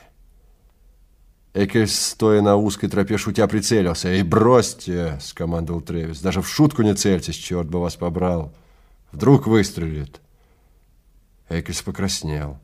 Экельс, 1.52 1.94
стоя 1.94 2.40
на 2.40 2.56
узкой 2.56 2.88
тропе, 2.88 3.18
шутя 3.18 3.46
прицелился. 3.46 4.08
«Эй, 4.08 4.22
бросьте!»— 4.22 5.18
скомандовал 5.20 5.82
Тревис. 5.82 6.22
«Даже 6.22 6.40
в 6.40 6.48
шутку 6.48 6.80
не 6.80 6.94
цельтесь, 6.94 7.36
черт 7.36 7.68
бы 7.68 7.78
вас 7.78 7.94
побрал!» 7.96 8.54
Вдруг 9.12 9.46
выстрелит. 9.46 10.20
Экельс 11.48 11.82
покраснел. 11.82 12.58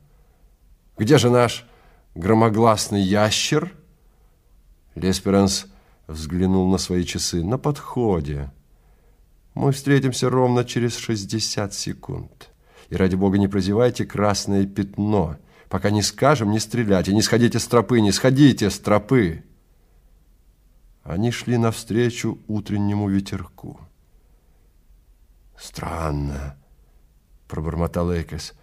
Где 0.99 1.19
же 1.19 1.31
наш 1.31 1.67
громогласный 2.15 3.01
ящер? 3.03 3.73
Лесперанс 4.95 5.67
взглянул 6.07 6.71
на 6.71 6.79
свои 6.79 7.05
часы. 7.05 7.43
На 7.43 7.59
подходе. 7.59 8.53
Мы 9.55 9.73
встретимся 9.73 10.29
ровно 10.29 10.65
через 10.65 10.97
60 10.97 11.73
секунд. 11.73 12.51
И 12.91 12.97
ради 12.97 13.15
бога 13.15 13.39
не 13.39 13.49
прозевайте 13.49 14.05
красное 14.05 14.67
пятно. 14.67 15.39
Пока 15.69 15.91
не 15.91 16.03
скажем, 16.03 16.51
не 16.51 16.59
стреляйте, 16.59 17.13
не 17.13 17.23
сходите 17.23 17.59
с 17.59 17.67
тропы, 17.67 18.01
не 18.01 18.13
сходите 18.13 18.69
с 18.69 18.79
тропы. 18.79 19.45
Они 21.03 21.31
шли 21.31 21.57
навстречу 21.57 22.39
утреннему 22.47 23.09
ветерку. 23.09 23.81
Странно, 25.57 26.57
пробормотал 27.49 28.13
Экес. 28.13 28.55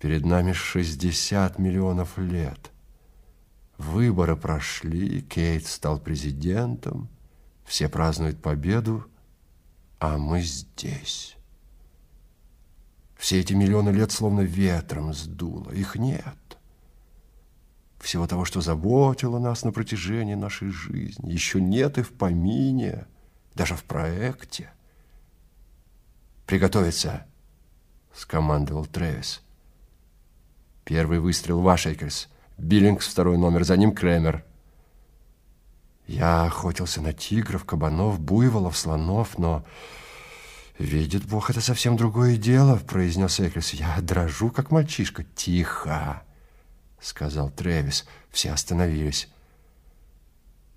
Перед 0.00 0.24
нами 0.24 0.52
60 0.52 1.58
миллионов 1.58 2.18
лет. 2.18 2.70
Выборы 3.78 4.36
прошли, 4.36 5.22
Кейт 5.22 5.66
стал 5.66 6.00
президентом, 6.00 7.08
все 7.64 7.88
празднуют 7.88 8.42
победу, 8.42 9.06
а 10.00 10.18
мы 10.18 10.42
здесь. 10.42 11.36
Все 13.16 13.40
эти 13.40 13.52
миллионы 13.52 13.90
лет 13.90 14.12
словно 14.12 14.40
ветром 14.40 15.12
сдуло, 15.12 15.70
их 15.70 15.96
нет. 15.96 16.36
Всего 17.98 18.26
того, 18.26 18.44
что 18.44 18.60
заботило 18.60 19.38
нас 19.38 19.64
на 19.64 19.72
протяжении 19.72 20.34
нашей 20.34 20.70
жизни, 20.70 21.32
еще 21.32 21.60
нет 21.60 21.98
и 21.98 22.02
в 22.02 22.12
помине, 22.12 23.06
даже 23.54 23.74
в 23.74 23.84
проекте. 23.84 24.72
«Приготовиться!»— 26.48 27.26
скомандовал 28.14 28.86
Трэвис. 28.86 29.42
Первый 30.86 31.20
выстрел 31.20 31.60
ваш, 31.60 31.86
Экерс. 31.86 32.28
Биллингс, 32.56 33.06
второй 33.06 33.36
номер, 33.36 33.64
за 33.64 33.76
ним 33.76 33.94
Кремер. 33.94 34.46
Я 36.06 36.44
охотился 36.44 37.02
на 37.02 37.12
тигров, 37.12 37.66
кабанов, 37.66 38.18
буйволов, 38.18 38.78
слонов, 38.78 39.36
но... 39.36 39.62
«Видит 40.78 41.26
Бог, 41.26 41.50
это 41.50 41.60
совсем 41.60 41.98
другое 41.98 42.38
дело»,— 42.38 42.76
произнес 42.88 43.40
Экрис. 43.40 43.74
«Я 43.74 43.98
дрожу, 44.00 44.50
как 44.50 44.70
мальчишка». 44.70 45.24
«Тихо»,— 45.34 46.22
сказал 46.98 47.50
Трэвис. 47.50 48.06
Все 48.30 48.52
остановились. 48.52 49.28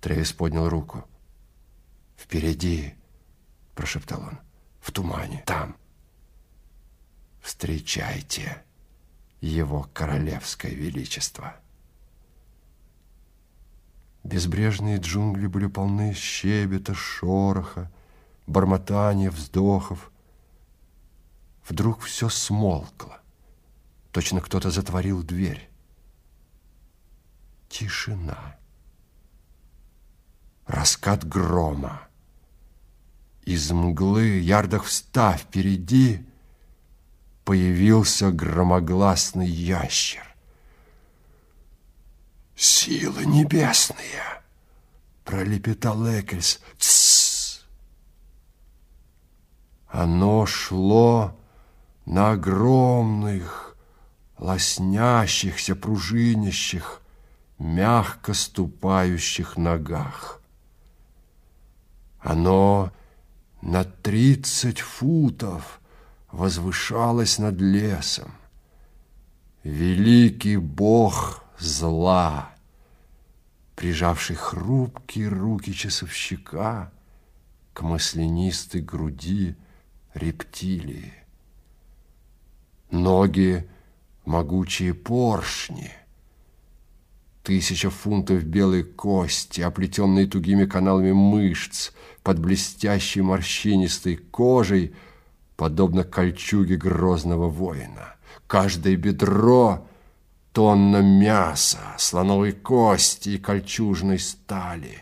Трэвис 0.02 0.34
поднял 0.34 0.68
руку. 0.68 1.06
«Впереди»,— 2.18 2.92
прошептал 3.74 4.20
он 4.20 4.38
в 4.82 4.90
тумане, 4.90 5.42
там. 5.46 5.76
Встречайте 7.40 8.62
его 9.40 9.88
королевское 9.94 10.72
величество. 10.72 11.56
Безбрежные 14.24 14.98
джунгли 14.98 15.46
были 15.46 15.66
полны 15.66 16.14
щебета, 16.14 16.94
шороха, 16.94 17.90
бормотания, 18.46 19.30
вздохов. 19.30 20.12
Вдруг 21.68 22.02
все 22.02 22.28
смолкло. 22.28 23.20
Точно 24.10 24.40
кто-то 24.40 24.70
затворил 24.70 25.22
дверь. 25.22 25.68
Тишина. 27.68 28.56
Раскат 30.66 31.26
грома. 31.26 32.08
Из 33.44 33.70
мглы, 33.72 34.38
ярдах 34.38 34.84
в 34.84 34.92
ста 34.92 35.36
впереди, 35.36 36.24
появился 37.44 38.30
громогласный 38.30 39.48
ящер. 39.48 40.22
Силы 42.54 43.26
небесные, 43.26 44.22
пролепетал 45.24 46.06
Экельс. 46.06 46.60
Тссс. 46.78 47.64
Оно 49.88 50.46
шло 50.46 51.36
на 52.06 52.32
огромных, 52.32 53.76
лоснящихся, 54.38 55.74
пружинящих, 55.74 57.02
мягко 57.58 58.34
ступающих 58.34 59.56
ногах. 59.56 60.40
Оно 62.20 62.92
на 63.62 63.84
тридцать 63.84 64.80
футов 64.80 65.80
возвышалось 66.30 67.38
над 67.38 67.60
лесом. 67.60 68.32
Великий 69.62 70.56
бог 70.58 71.44
зла, 71.58 72.54
прижавший 73.76 74.36
хрупкие 74.36 75.28
руки 75.28 75.72
часовщика 75.72 76.92
к 77.72 77.82
маслянистой 77.82 78.82
груди 78.82 79.56
рептилии. 80.14 81.14
Ноги— 82.90 83.66
могучие 84.24 84.94
поршни, 84.94 85.92
тысяча 87.42 87.90
фунтов 87.90 88.44
белой 88.44 88.84
кости, 88.84 89.60
оплетенные 89.60 90.26
тугими 90.26 90.64
каналами 90.64 91.12
мышц, 91.12 91.90
под 92.22 92.38
блестящей 92.38 93.20
морщинистой 93.20 94.16
кожей, 94.16 94.94
подобно 95.56 96.04
кольчуге 96.04 96.76
грозного 96.76 97.48
воина. 97.48 98.14
Каждое 98.46 98.96
бедро— 98.96 99.86
тонна 100.52 101.00
мяса, 101.00 101.80
слоновой 101.98 102.52
кости 102.52 103.30
и 103.30 103.38
кольчужной 103.38 104.18
стали, 104.18 104.98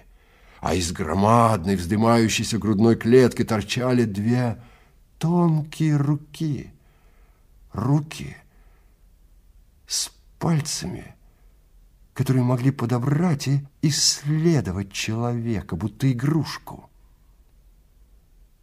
а 0.60 0.74
из 0.74 0.92
громадной 0.92 1.76
вздымающейся 1.76 2.58
грудной 2.58 2.96
клетки 2.96 3.44
торчали 3.44 4.04
две 4.04 4.58
тонкие 5.18 5.96
руки. 5.96 6.72
Руки 7.72 8.36
с 9.86 10.10
пальцами, 10.38 11.14
которые 12.14 12.42
могли 12.42 12.70
подобрать 12.70 13.48
и 13.48 13.66
исследовать 13.82 14.92
человека, 14.92 15.76
будто 15.76 16.10
игрушку. 16.10 16.90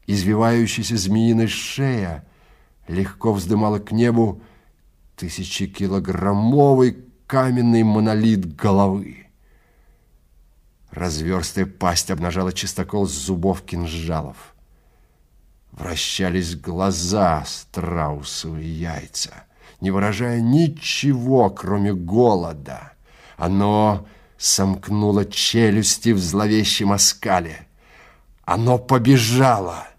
Извивающаяся 0.05 0.95
змеиная 0.95 1.47
шея 1.47 2.25
легко 2.87 3.33
вздымала 3.33 3.79
к 3.79 3.91
небу 3.91 4.41
тысячекилограммовый 5.15 7.05
каменный 7.25 7.83
монолит 7.83 8.55
головы. 8.55 9.27
Разверстая 10.91 11.65
пасть 11.65 12.09
обнажала 12.09 12.53
чистокол 12.53 13.05
зубов 13.05 13.63
кинжалов. 13.63 14.55
Вращались 15.71 16.55
глаза 16.55 17.43
страусовые 17.45 18.79
яйца, 18.79 19.45
не 19.81 19.91
выражая 19.91 20.41
ничего, 20.41 21.49
кроме 21.49 21.93
голода. 21.93 22.93
Оно 23.37 24.05
сомкнуло 24.37 25.23
челюсти 25.25 26.09
в 26.09 26.19
зловещем 26.19 26.91
оскале. 26.91 27.67
Оно 28.43 28.77
побежало— 28.77 29.87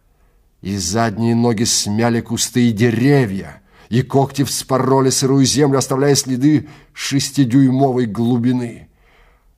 и 0.60 0.76
задние 0.76 1.34
ноги 1.34 1.64
смяли 1.64 2.20
кусты 2.20 2.68
и 2.68 2.72
деревья, 2.72 3.62
и 3.88 4.02
когти 4.02 4.42
вспороли 4.42 5.10
сырую 5.10 5.44
землю, 5.44 5.78
оставляя 5.78 6.14
следы 6.14 6.68
шестидюймовой 6.92 8.06
глубины. 8.06 8.88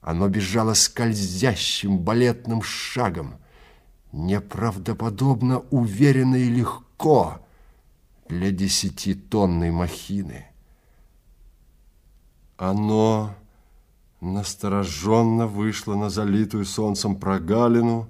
Оно 0.02 0.28
бежало 0.28 0.74
скользящим 0.74 1.98
балетным 1.98 2.62
шагом, 2.62 3.36
неправдоподобно 4.12 5.60
уверенно 5.70 6.36
и 6.36 6.48
легко 6.48 7.40
для 8.28 8.50
десятитонной 8.50 9.70
махины. 9.70 10.46
Оно 12.56 13.34
настороженно 14.20 15.46
вышло 15.46 15.94
на 15.94 16.10
залитую 16.10 16.64
солнцем 16.64 17.16
прогалину, 17.16 18.08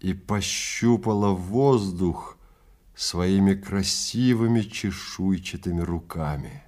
и 0.00 0.14
пощупала 0.14 1.30
воздух 1.30 2.38
своими 2.94 3.54
красивыми 3.54 4.62
чешуйчатыми 4.62 5.80
руками. 5.80 6.62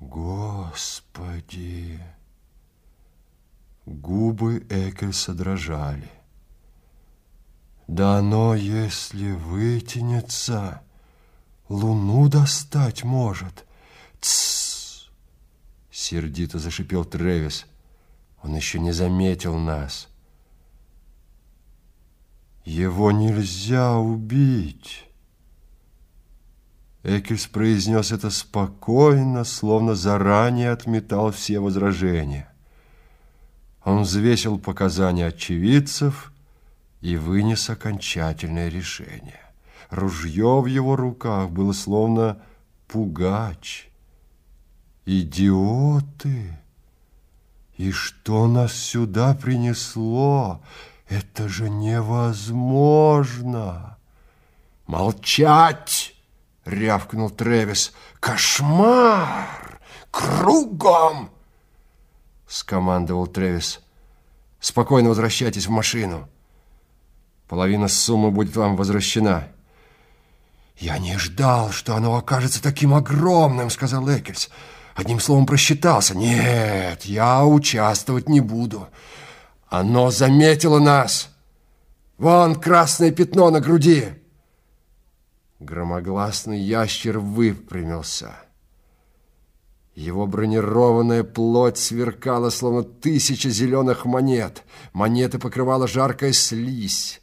Господи! 0.00 2.00
Губы 3.86 4.66
Экельса 4.70 5.34
дрожали. 5.34 6.10
Да 7.86 8.18
оно, 8.18 8.54
если 8.54 9.32
вытянется, 9.32 10.82
луну 11.68 12.28
достать 12.28 13.04
может. 13.04 13.66
Тссс! 14.20 14.73
Сердито 15.96 16.58
зашипел 16.58 17.04
Тревис. 17.04 17.66
Он 18.42 18.56
еще 18.56 18.80
не 18.80 18.90
заметил 18.90 19.56
нас. 19.56 20.08
Его 22.64 23.12
нельзя 23.12 23.94
убить. 23.94 25.08
Экельс 27.04 27.46
произнес 27.46 28.10
это 28.10 28.30
спокойно, 28.30 29.44
словно 29.44 29.94
заранее 29.94 30.72
отметал 30.72 31.30
все 31.30 31.60
возражения. 31.60 32.52
Он 33.84 34.02
взвесил 34.02 34.58
показания 34.58 35.28
очевидцев 35.28 36.32
и 37.02 37.16
вынес 37.16 37.70
окончательное 37.70 38.68
решение. 38.68 39.42
Ружье 39.90 40.60
в 40.60 40.66
его 40.66 40.96
руках 40.96 41.50
было 41.50 41.72
словно 41.72 42.42
пугач. 42.88 43.93
«Идиоты!» 45.06 46.58
И 47.76 47.90
что 47.90 48.46
нас 48.46 48.72
сюда 48.72 49.34
принесло? 49.34 50.62
Это 51.08 51.48
же 51.48 51.68
невозможно. 51.68 52.46
Молчать! 54.86 56.14
рявкнул 56.64 57.30
Тревис. 57.30 57.92
Кошмар! 58.20 59.80
Кругом! 60.10 61.30
скомандовал 62.46 63.26
Тревис. 63.26 63.80
Спокойно 64.60 65.08
возвращайтесь 65.08 65.66
в 65.66 65.70
машину. 65.70 66.28
Половина 67.48 67.88
суммы 67.88 68.30
будет 68.30 68.54
вам 68.56 68.76
возвращена. 68.76 69.48
Я 70.78 70.98
не 70.98 71.18
ждал, 71.18 71.70
что 71.72 71.96
оно 71.96 72.14
окажется 72.16 72.62
таким 72.62 72.94
огромным, 72.94 73.68
сказал 73.70 74.08
Экельс. 74.08 74.48
Одним 74.94 75.18
словом, 75.18 75.46
просчитался. 75.46 76.16
Нет, 76.16 77.04
я 77.04 77.44
участвовать 77.44 78.28
не 78.28 78.40
буду. 78.40 78.88
Оно 79.68 80.10
заметило 80.10 80.78
нас. 80.78 81.30
Вон 82.16 82.54
красное 82.54 83.10
пятно 83.10 83.50
на 83.50 83.60
груди. 83.60 84.06
Громогласный 85.58 86.60
ящер 86.60 87.18
выпрямился. 87.18 88.36
Его 89.96 90.26
бронированная 90.26 91.24
плоть 91.24 91.78
сверкала, 91.78 92.50
словно 92.50 92.82
тысяча 92.82 93.48
зеленых 93.50 94.04
монет. 94.04 94.64
Монеты 94.92 95.38
покрывала 95.38 95.88
жаркая 95.88 96.32
слизь. 96.32 97.20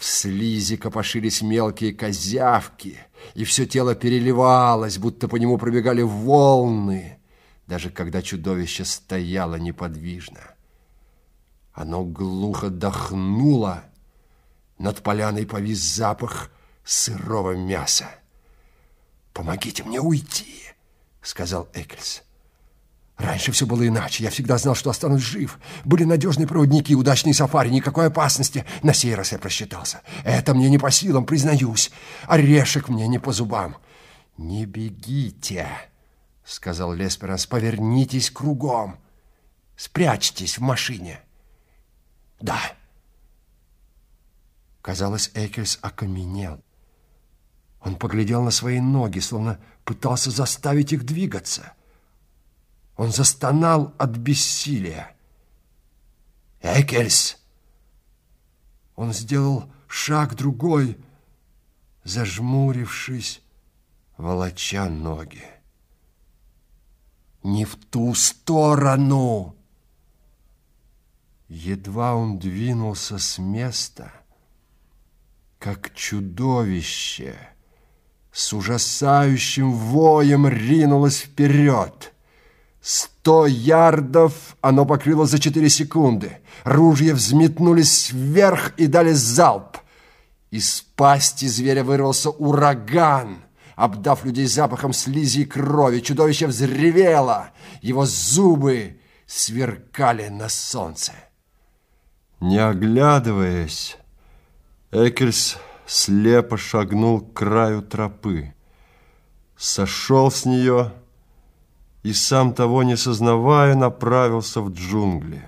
В 0.00 0.04
слизи 0.06 0.78
копошились 0.78 1.42
мелкие 1.42 1.92
козявки, 1.92 2.98
и 3.34 3.44
все 3.44 3.66
тело 3.66 3.94
переливалось, 3.94 4.96
будто 4.96 5.28
по 5.28 5.36
нему 5.36 5.58
пробегали 5.58 6.00
волны, 6.00 7.18
даже 7.66 7.90
когда 7.90 8.22
чудовище 8.22 8.86
стояло 8.86 9.56
неподвижно. 9.56 10.54
Оно 11.74 12.02
глухо 12.02 12.70
дохнуло, 12.70 13.84
над 14.78 15.02
поляной 15.02 15.44
повис 15.44 15.80
запах 15.80 16.50
сырого 16.82 17.54
мяса. 17.54 18.08
«Помогите 19.34 19.84
мне 19.84 20.00
уйти!»— 20.00 20.62
сказал 21.20 21.68
Экельс. 21.74 22.22
Раньше 23.22 23.52
все 23.52 23.66
было 23.66 23.86
иначе. 23.86 24.24
Я 24.24 24.30
всегда 24.30 24.56
знал, 24.56 24.74
что 24.74 24.88
останусь 24.88 25.22
жив. 25.22 25.58
Были 25.84 26.04
надежные 26.04 26.46
проводники, 26.46 26.94
удачные 26.94 27.34
сафари, 27.34 27.68
никакой 27.68 28.06
опасности. 28.06 28.64
На 28.82 28.94
сей 28.94 29.14
раз 29.14 29.32
я 29.32 29.38
просчитался. 29.38 30.00
Это 30.24 30.54
мне 30.54 30.70
не 30.70 30.78
по 30.78 30.90
силам, 30.90 31.26
признаюсь. 31.26 31.90
Орешек 32.26 32.88
мне 32.88 33.06
не 33.08 33.18
по 33.18 33.32
зубам. 33.32 33.76
«Не 34.38 34.64
бегите»,— 34.64 35.68
сказал 36.44 36.94
Лесперанс. 36.94 37.46
«Повернитесь 37.46 38.30
кругом. 38.30 38.98
Спрячьтесь 39.76 40.56
в 40.56 40.62
машине». 40.62 41.20
«Да». 42.40 42.58
Казалось, 44.80 45.30
Экельс 45.34 45.78
окаменел. 45.82 46.62
Он 47.82 47.96
поглядел 47.96 48.42
на 48.42 48.50
свои 48.50 48.80
ноги, 48.80 49.18
словно 49.18 49.58
пытался 49.84 50.30
заставить 50.30 50.94
их 50.94 51.04
двигаться— 51.04 51.74
Он 53.00 53.12
застонал 53.12 53.94
от 53.96 54.10
бессилия. 54.10 55.16
«Экельс!» 56.60 57.38
Он 58.94 59.14
сделал 59.14 59.72
шаг 59.88 60.34
другой, 60.34 60.98
зажмурившись, 62.04 63.40
волоча 64.18 64.90
ноги. 64.90 65.46
«Не 67.42 67.64
в 67.64 67.76
ту 67.76 68.12
сторону!» 68.12 69.56
Едва 71.48 72.14
он 72.14 72.38
двинулся 72.38 73.16
с 73.18 73.38
места, 73.38 74.12
как 75.58 75.94
чудовище 75.94 77.38
с 78.30 78.52
ужасающим 78.52 79.72
воем 79.72 80.46
ринулось 80.46 81.20
вперед. 81.20 82.12
Сто 82.80 83.46
ярдов 83.46 84.56
оно 84.62 84.86
покрыло 84.86 85.26
за 85.26 85.38
четыре 85.38 85.68
секунды. 85.68 86.38
Ружья 86.64 87.14
взметнулись 87.14 88.10
вверх 88.10 88.72
и 88.78 88.86
дали 88.86 89.12
залп. 89.12 89.76
Из 90.50 90.80
пасти 90.96 91.46
зверя 91.46 91.84
вырвался 91.84 92.30
ураган, 92.30 93.44
обдав 93.76 94.24
людей 94.24 94.46
запахом 94.46 94.92
слизи 94.92 95.40
и 95.40 95.44
крови. 95.44 96.00
Чудовище 96.00 96.46
взревело, 96.46 97.50
его 97.82 98.06
зубы 98.06 98.98
сверкали 99.26 100.28
на 100.28 100.48
солнце. 100.48 101.12
Не 102.40 102.58
оглядываясь, 102.58 103.98
Экельс 104.90 105.58
слепо 105.86 106.56
шагнул 106.56 107.20
к 107.20 107.34
краю 107.34 107.82
тропы, 107.82 108.54
сошел 109.56 110.30
с 110.30 110.46
нее 110.46 110.94
и, 112.02 112.12
сам 112.12 112.54
того 112.54 112.82
не 112.82 112.96
сознавая, 112.96 113.74
направился 113.74 114.60
в 114.60 114.72
джунгли. 114.72 115.42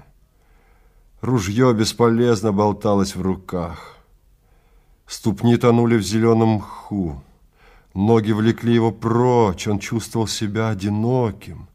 Ружье 1.20 1.72
бесполезно 1.72 2.52
болталось 2.52 3.16
в 3.16 3.22
руках. 3.22 3.96
Ступни 5.06 5.56
тонули 5.56 5.96
в 5.96 6.02
зеленом 6.02 6.56
мху. 6.56 7.22
Ноги 7.94 8.32
влекли 8.32 8.74
его 8.74 8.90
прочь, 8.90 9.68
он 9.68 9.78
чувствовал 9.78 10.26
себя 10.26 10.70
одиноким 10.70 11.68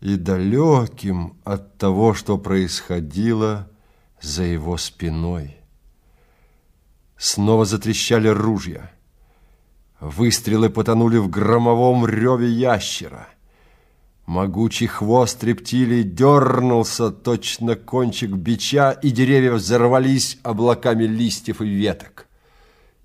и 0.00 0.16
далеким 0.16 1.34
от 1.44 1.76
того, 1.76 2.14
что 2.14 2.38
происходило 2.38 3.68
за 4.20 4.44
его 4.44 4.76
спиной. 4.76 5.56
Снова 7.16 7.64
затрещали 7.64 8.28
ружья. 8.28 8.90
Выстрелы 10.00 10.70
потонули 10.70 11.18
в 11.18 11.28
громовом 11.28 12.06
реве 12.06 12.48
ящера. 12.48 13.28
Могучий 14.30 14.86
хвост 14.86 15.42
рептилии 15.42 16.04
дернулся, 16.04 17.10
точно 17.10 17.74
кончик 17.74 18.30
бича, 18.30 18.92
и 18.92 19.10
деревья 19.10 19.54
взорвались 19.54 20.38
облаками 20.44 21.02
листьев 21.02 21.60
и 21.60 21.66
веток. 21.66 22.28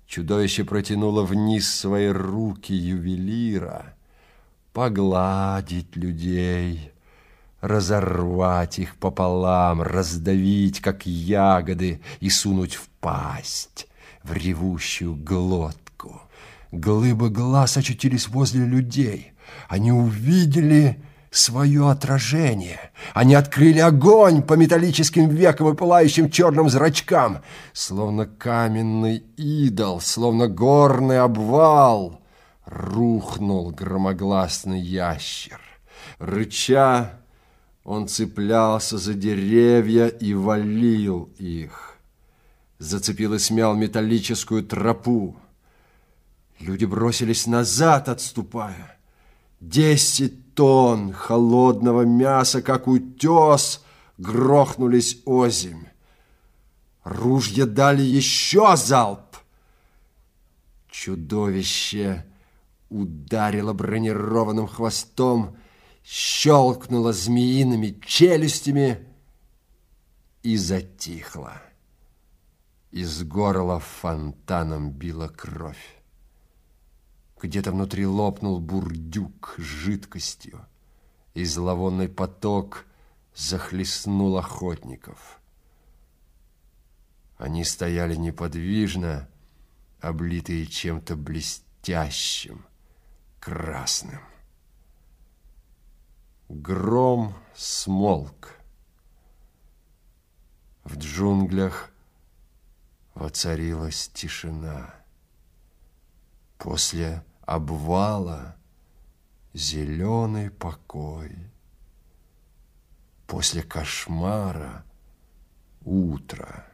Чудовище 0.06 0.62
протянуло 0.62 1.24
вниз 1.24 1.68
свои 1.68 2.06
руки 2.06 2.72
ювелира, 2.72 3.96
погладить 4.72 5.96
людей, 5.96 6.92
разорвать 7.60 8.78
их 8.78 8.94
пополам, 8.94 9.82
раздавить, 9.82 10.80
как 10.80 11.06
ягоды, 11.06 12.00
и 12.20 12.30
сунуть 12.30 12.76
в 12.76 12.88
пасть, 13.00 13.88
в 14.22 14.32
ревущую 14.32 15.16
глотку. 15.16 16.22
Глыбы 16.70 17.30
глаз 17.30 17.76
очутились 17.76 18.28
возле 18.28 18.64
людей. 18.64 19.32
Они 19.68 19.90
увидели 19.90 21.02
свое 21.36 21.90
отражение. 21.90 22.90
Они 23.14 23.34
открыли 23.34 23.78
огонь 23.78 24.42
по 24.42 24.54
металлическим 24.54 25.28
векам 25.28 25.68
и 25.68 25.76
пылающим 25.76 26.30
черным 26.30 26.68
зрачкам, 26.68 27.42
словно 27.72 28.26
каменный 28.26 29.18
идол, 29.36 30.00
словно 30.00 30.48
горный 30.48 31.20
обвал. 31.20 32.20
Рухнул 32.64 33.70
громогласный 33.70 34.80
ящер. 34.80 35.60
Рыча, 36.18 37.20
он 37.84 38.08
цеплялся 38.08 38.98
за 38.98 39.14
деревья 39.14 40.06
и 40.06 40.34
валил 40.34 41.30
их. 41.38 41.98
Зацепил 42.78 43.34
и 43.34 43.38
смял 43.38 43.74
металлическую 43.74 44.64
тропу. 44.64 45.36
Люди 46.58 46.84
бросились 46.84 47.46
назад, 47.46 48.08
отступая. 48.08 48.98
Десять 49.60 50.45
тонн 50.56 51.12
холодного 51.12 52.02
мяса, 52.02 52.62
как 52.62 52.88
утес, 52.88 53.84
грохнулись 54.18 55.22
озимь. 55.26 55.84
Ружья 57.04 57.66
дали 57.66 58.02
еще 58.02 58.76
залп. 58.76 59.36
Чудовище 60.90 62.24
ударило 62.88 63.72
бронированным 63.74 64.66
хвостом, 64.66 65.56
щелкнуло 66.02 67.12
змеиными 67.12 68.00
челюстями 68.04 69.06
и 70.42 70.56
затихло. 70.56 71.62
Из 72.92 73.22
горла 73.24 73.78
фонтаном 73.78 74.90
била 74.90 75.28
кровь. 75.28 75.96
Где-то 77.40 77.72
внутри 77.72 78.06
лопнул 78.06 78.60
бурдюк 78.60 79.56
с 79.58 79.60
жидкостью, 79.60 80.66
и 81.34 81.44
зловонный 81.44 82.08
поток 82.08 82.86
захлестнул 83.34 84.38
охотников. 84.38 85.38
Они 87.36 87.64
стояли 87.64 88.14
неподвижно, 88.14 89.28
облитые 90.00 90.66
чем-то 90.66 91.16
блестящим, 91.16 92.64
красным. 93.38 94.22
Гром 96.48 97.34
смолк. 97.54 98.58
В 100.84 100.96
джунглях 100.96 101.90
воцарилась 103.14 104.08
тишина. 104.14 104.94
После 106.58 107.24
обвала 107.42 108.56
зеленый 109.52 110.50
покой. 110.50 111.36
После 113.26 113.62
кошмара 113.62 114.84
утро. 115.84 116.66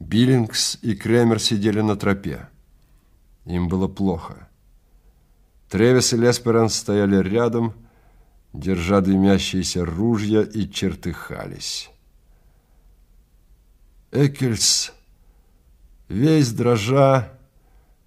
Биллингс 0.00 0.78
и 0.82 0.94
Кремер 0.94 1.40
сидели 1.40 1.80
на 1.80 1.96
тропе. 1.96 2.48
Им 3.44 3.68
было 3.68 3.88
плохо. 3.88 4.48
Тревис 5.68 6.12
и 6.12 6.16
Лесперанс 6.16 6.74
стояли 6.74 7.16
рядом, 7.16 7.74
держа 8.52 9.00
дымящиеся 9.00 9.84
ружья 9.84 10.42
и 10.42 10.68
чертыхались. 10.68 11.90
Экельс 14.12 14.92
весь 16.08 16.52
дрожа, 16.52 17.32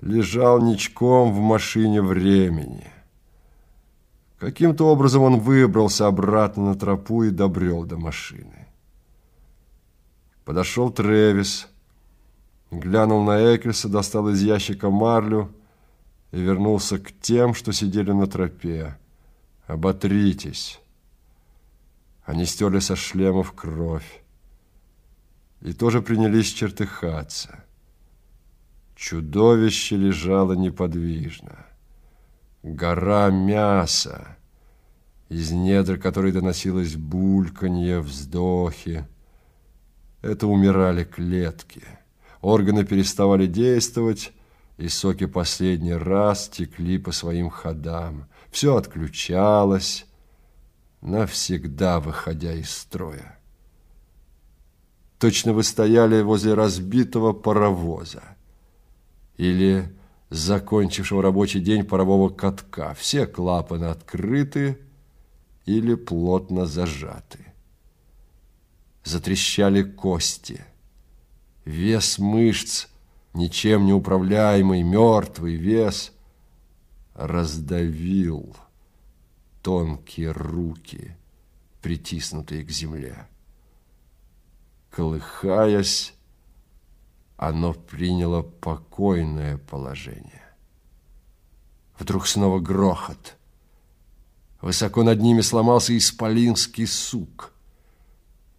лежал 0.02 0.62
ничком 0.62 1.34
в 1.34 1.40
машине 1.40 2.02
времени. 2.02 2.88
Каким-то 4.38 4.86
образом 4.88 5.24
он 5.24 5.40
выбрался 5.40 6.08
обратно 6.08 6.66
на 6.66 6.76
тропу 6.76 7.24
и 7.24 7.32
добрел 7.32 7.84
до 7.84 7.98
машины. 7.98 8.68
Подошел 10.46 10.92
Тревис, 10.92 11.68
глянул 12.70 13.24
на 13.24 13.56
Экельса, 13.56 13.90
достал 13.90 14.30
из 14.30 14.42
ящика 14.42 14.90
марлю 14.90 15.52
и 16.32 16.40
вернулся 16.40 17.00
к 17.00 17.12
тем, 17.20 17.54
что 17.54 17.72
сидели 17.72 18.12
на 18.12 18.28
тропе. 18.28 18.98
«Оботритесь!» 19.66 20.80
Они 22.24 22.46
стерли 22.46 22.80
со 22.80 22.96
шлемов 22.96 23.52
кровь 23.54 24.22
и 25.62 25.74
тоже 25.74 26.02
принялись 26.02 26.54
чертыхаться. 26.54 27.64
Чудовище 28.98 29.96
лежало 29.96 30.54
неподвижно. 30.54 31.68
Гора 32.64 33.30
мяса, 33.30 34.38
из 35.30 35.52
недр 35.52 36.00
которой 36.00 36.32
доносилось 36.32 36.96
бульканье, 36.96 38.00
вздохи. 38.00 39.08
Это 40.24 40.48
умирали 40.48 41.04
клетки. 41.04 41.84
Органы 42.42 42.86
переставали 42.86 43.46
действовать, 43.46 44.34
и 44.78 44.88
соки 44.88 45.28
последний 45.28 45.94
раз 45.94 46.50
текли 46.50 46.98
по 46.98 47.12
своим 47.12 47.52
ходам. 47.52 48.26
Все 48.50 48.76
отключалось, 48.76 50.08
навсегда 51.02 52.00
выходя 52.00 52.54
из 52.54 52.72
строя. 52.72 53.38
Точно 55.20 55.54
вы 55.54 55.62
стояли 55.62 56.24
возле 56.24 56.56
разбитого 56.56 57.34
паровоза 57.34 58.24
или 59.38 59.96
закончившего 60.30 61.22
рабочий 61.22 61.60
день 61.60 61.86
парового 61.86 62.30
катка. 62.30 62.94
Все 62.96 63.26
клапаны 63.26 63.86
открыты 63.86 64.80
или 65.66 65.96
плотно 65.96 66.66
зажаты. 66.66 67.40
Затрещали 69.04 69.84
кости. 69.84 70.66
Вес 71.64 72.18
мышц, 72.18 72.88
ничем 73.34 73.86
не 73.86 73.94
управляемый, 73.94 74.84
мертвый 74.84 75.56
вес, 75.56 76.12
раздавил 77.14 78.56
тонкие 79.62 80.32
руки, 80.32 81.16
притиснутые 81.82 82.64
к 82.64 82.70
земле. 82.70 83.28
Колыхаясь, 84.90 86.14
оно 87.38 87.74
приняло 87.74 88.42
покойное 88.42 89.58
положение. 89.58 90.44
Вдруг 91.98 92.28
снова 92.28 92.60
грохот. 92.60 93.38
Высоко 94.62 95.04
над 95.04 95.22
ними 95.22 95.42
сломался 95.42 95.96
исполинский 95.96 96.88
сук. 96.88 97.54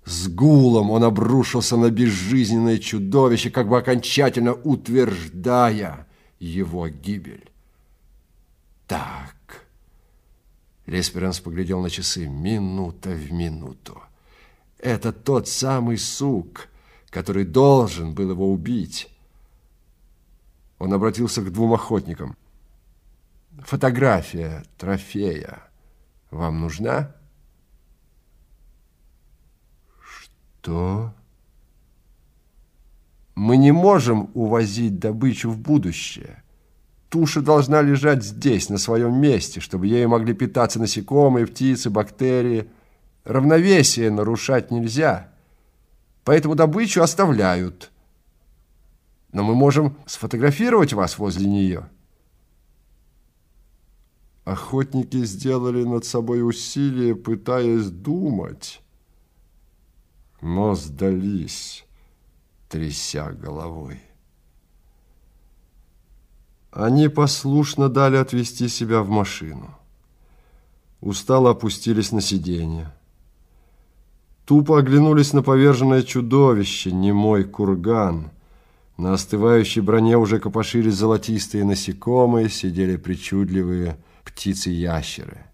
С 0.04 0.28
гулом 0.28 0.90
он 0.90 1.04
обрушился 1.04 1.76
на 1.76 1.90
безжизненное 1.90 2.78
чудовище, 2.78 3.50
как 3.50 3.68
бы 3.68 3.76
окончательно 3.76 4.54
утверждая 4.54 6.06
его 6.38 6.88
гибель. 6.88 7.50
Так. 8.86 9.66
Лесперанс 10.86 11.40
поглядел 11.40 11.82
на 11.82 11.90
часы. 11.90 12.26
Минута 12.26 13.10
в 13.10 13.32
минуту. 13.32 14.00
Это 14.78 15.12
тот 15.12 15.48
самый 15.48 15.98
сук, 15.98 16.68
который 17.10 17.44
должен 17.44 18.14
был 18.14 18.30
его 18.30 18.50
убить. 18.50 19.10
Он 20.78 20.92
обратился 20.92 21.42
к 21.42 21.52
двум 21.52 21.72
охотникам. 21.72 22.36
Фотография 23.60 24.64
трофея 24.76 25.62
вам 26.30 26.60
нужна? 26.60 27.14
Что? 30.00 31.12
Мы 33.34 33.56
не 33.56 33.72
можем 33.72 34.30
увозить 34.34 34.98
добычу 34.98 35.50
в 35.50 35.58
будущее. 35.58 36.42
Туша 37.08 37.40
должна 37.40 37.80
лежать 37.80 38.22
здесь, 38.22 38.68
на 38.68 38.76
своем 38.76 39.18
месте, 39.18 39.60
чтобы 39.60 39.86
ею 39.86 40.10
могли 40.10 40.34
питаться 40.34 40.78
насекомые, 40.78 41.46
птицы, 41.46 41.88
бактерии. 41.88 42.68
Равновесие 43.24 44.10
нарушать 44.10 44.70
нельзя 44.70 45.32
поэтому 46.28 46.54
добычу 46.54 47.00
оставляют. 47.00 47.90
Но 49.32 49.42
мы 49.42 49.54
можем 49.54 49.96
сфотографировать 50.04 50.92
вас 50.92 51.16
возле 51.16 51.48
нее. 51.48 51.88
Охотники 54.44 55.24
сделали 55.24 55.84
над 55.84 56.04
собой 56.04 56.46
усилие, 56.46 57.16
пытаясь 57.16 57.86
думать, 57.86 58.82
но 60.42 60.74
сдались, 60.74 61.86
тряся 62.68 63.32
головой. 63.32 64.02
Они 66.70 67.08
послушно 67.08 67.88
дали 67.88 68.16
отвезти 68.16 68.68
себя 68.68 69.00
в 69.00 69.08
машину. 69.08 69.74
Устало 71.00 71.52
опустились 71.52 72.12
на 72.12 72.20
сиденье. 72.20 72.92
Тупо 74.48 74.78
оглянулись 74.78 75.34
на 75.34 75.42
поверженное 75.42 76.02
чудовище, 76.02 76.90
немой 76.90 77.44
курган. 77.44 78.30
На 78.96 79.12
остывающей 79.12 79.82
броне 79.82 80.16
уже 80.16 80.40
копошились 80.40 80.94
золотистые 80.94 81.64
насекомые, 81.64 82.48
сидели 82.48 82.96
причудливые 82.96 83.98
птицы-ящеры. 84.24 85.44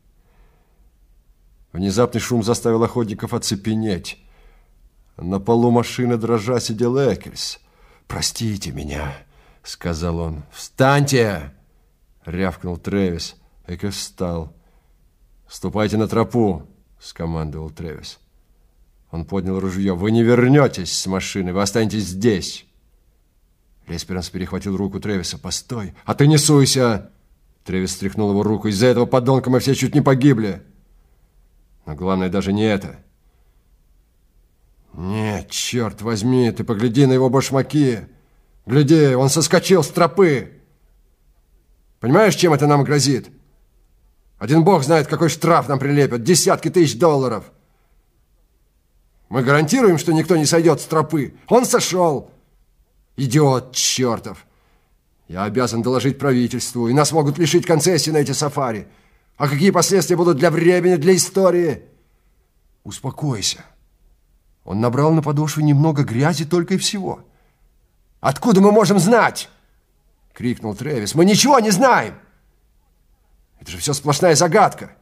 Внезапный 1.72 2.20
шум 2.20 2.44
заставил 2.44 2.84
охотников 2.84 3.34
оцепенеть. 3.34 4.24
На 5.16 5.40
полу 5.40 5.72
машины 5.72 6.16
дрожа 6.16 6.60
сидел 6.60 6.96
Экельс. 6.96 7.58
«Простите 8.06 8.70
меня»,— 8.70 9.12
сказал 9.64 10.20
он. 10.20 10.44
«Встаньте!»— 10.52 11.52
рявкнул 12.24 12.76
Тревис. 12.76 13.34
Экельс 13.66 13.96
встал. 13.96 14.54
«Ступайте 15.48 15.96
на 15.96 16.06
тропу»,— 16.06 16.62
скомандовал 17.00 17.70
Тревис. 17.70 18.20
Он 19.14 19.24
поднял 19.24 19.60
ружье. 19.60 19.94
«Вы 19.94 20.10
не 20.10 20.24
вернетесь 20.24 20.92
с 20.92 21.06
машины, 21.06 21.52
вы 21.52 21.62
останетесь 21.62 22.02
здесь!» 22.02 22.66
Лесперанс 23.86 24.28
перехватил 24.28 24.76
руку 24.76 24.98
Тревиса. 24.98 25.38
«Постой! 25.38 25.94
А 26.04 26.14
ты 26.14 26.26
не 26.26 26.36
суйся!» 26.36 27.12
Тревис 27.62 27.92
стряхнул 27.92 28.30
его 28.32 28.42
руку. 28.42 28.66
«Из-за 28.66 28.86
этого 28.88 29.06
подонка 29.06 29.50
мы 29.50 29.60
все 29.60 29.76
чуть 29.76 29.94
не 29.94 30.00
погибли!» 30.00 30.64
Но 31.86 31.94
главное 31.94 32.28
даже 32.28 32.52
не 32.52 32.64
это. 32.64 32.98
«Нет, 34.94 35.48
черт 35.48 36.02
возьми, 36.02 36.50
ты 36.50 36.64
погляди 36.64 37.06
на 37.06 37.12
его 37.12 37.30
башмаки! 37.30 38.00
Гляди, 38.66 39.14
он 39.14 39.28
соскочил 39.28 39.84
с 39.84 39.90
тропы! 39.90 40.60
Понимаешь, 42.00 42.34
чем 42.34 42.52
это 42.52 42.66
нам 42.66 42.82
грозит? 42.82 43.28
Один 44.38 44.64
бог 44.64 44.82
знает, 44.82 45.06
какой 45.06 45.28
штраф 45.28 45.68
нам 45.68 45.78
прилепят. 45.78 46.24
Десятки 46.24 46.68
тысяч 46.68 46.98
долларов!» 46.98 47.53
Мы 49.28 49.42
гарантируем, 49.42 49.98
что 49.98 50.12
никто 50.12 50.36
не 50.36 50.46
сойдет 50.46 50.80
с 50.80 50.84
тропы. 50.84 51.34
Он 51.48 51.64
сошел. 51.64 52.30
Идиот 53.16 53.74
чертов. 53.74 54.46
Я 55.28 55.44
обязан 55.44 55.82
доложить 55.82 56.18
правительству, 56.18 56.88
и 56.88 56.92
нас 56.92 57.12
могут 57.12 57.38
лишить 57.38 57.66
концессии 57.66 58.10
на 58.10 58.18
эти 58.18 58.32
сафари. 58.32 58.86
А 59.36 59.48
какие 59.48 59.70
последствия 59.70 60.16
будут 60.16 60.36
для 60.36 60.50
времени, 60.50 60.96
для 60.96 61.16
истории? 61.16 61.82
Успокойся. 62.84 63.64
Он 64.64 64.80
набрал 64.80 65.12
на 65.12 65.22
подошву 65.22 65.62
немного 65.62 66.04
грязи 66.04 66.44
только 66.44 66.74
и 66.74 66.78
всего. 66.78 67.24
Откуда 68.20 68.60
мы 68.60 68.72
можем 68.72 68.98
знать? 68.98 69.48
Крикнул 70.32 70.74
Тревис. 70.74 71.14
Мы 71.14 71.24
ничего 71.24 71.58
не 71.58 71.70
знаем. 71.70 72.14
Это 73.60 73.70
же 73.70 73.78
все 73.78 73.92
сплошная 73.94 74.34
загадка. 74.34 74.92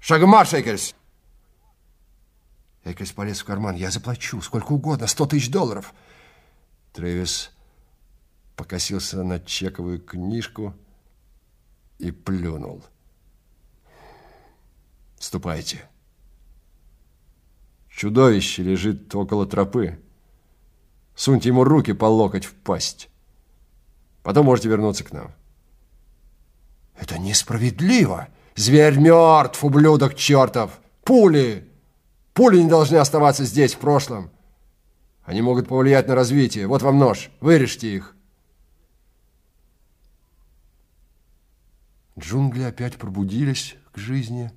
Шагом. 0.00 0.34
Экрис 2.88 3.12
полез 3.12 3.40
в 3.40 3.44
карман. 3.44 3.76
«Я 3.76 3.90
заплачу, 3.90 4.40
сколько 4.40 4.72
угодно, 4.72 5.06
сто 5.06 5.26
тысяч 5.26 5.50
долларов!» 5.50 5.92
Трэвис 6.92 7.50
покосился 8.56 9.22
на 9.22 9.40
чековую 9.40 10.00
книжку 10.00 10.74
и 11.98 12.10
плюнул. 12.10 12.82
«Ступайте. 15.18 15.88
Чудовище 17.90 18.62
лежит 18.62 19.14
около 19.14 19.46
тропы. 19.46 20.00
Суньте 21.14 21.48
ему 21.50 21.64
руки 21.64 21.92
по 21.92 22.06
локоть 22.06 22.44
в 22.44 22.54
пасть. 22.54 23.10
Потом 24.22 24.46
можете 24.46 24.68
вернуться 24.68 25.04
к 25.04 25.12
нам». 25.12 25.32
«Это 26.96 27.18
несправедливо! 27.18 28.28
Зверь 28.56 28.98
мертв, 28.98 29.62
ублюдок 29.62 30.14
чертов! 30.14 30.80
Пули!» 31.04 31.67
Пули 32.38 32.62
не 32.62 32.68
должны 32.68 32.98
оставаться 32.98 33.44
здесь, 33.44 33.74
в 33.74 33.78
прошлом. 33.78 34.30
Они 35.24 35.42
могут 35.42 35.66
повлиять 35.66 36.06
на 36.06 36.14
развитие. 36.14 36.68
Вот 36.68 36.82
вам 36.82 36.96
нож. 36.96 37.30
Вырежьте 37.40 37.92
их. 37.92 38.14
Джунгли 42.16 42.62
опять 42.62 42.96
пробудились 42.96 43.74
к 43.90 43.98
жизни 43.98 44.52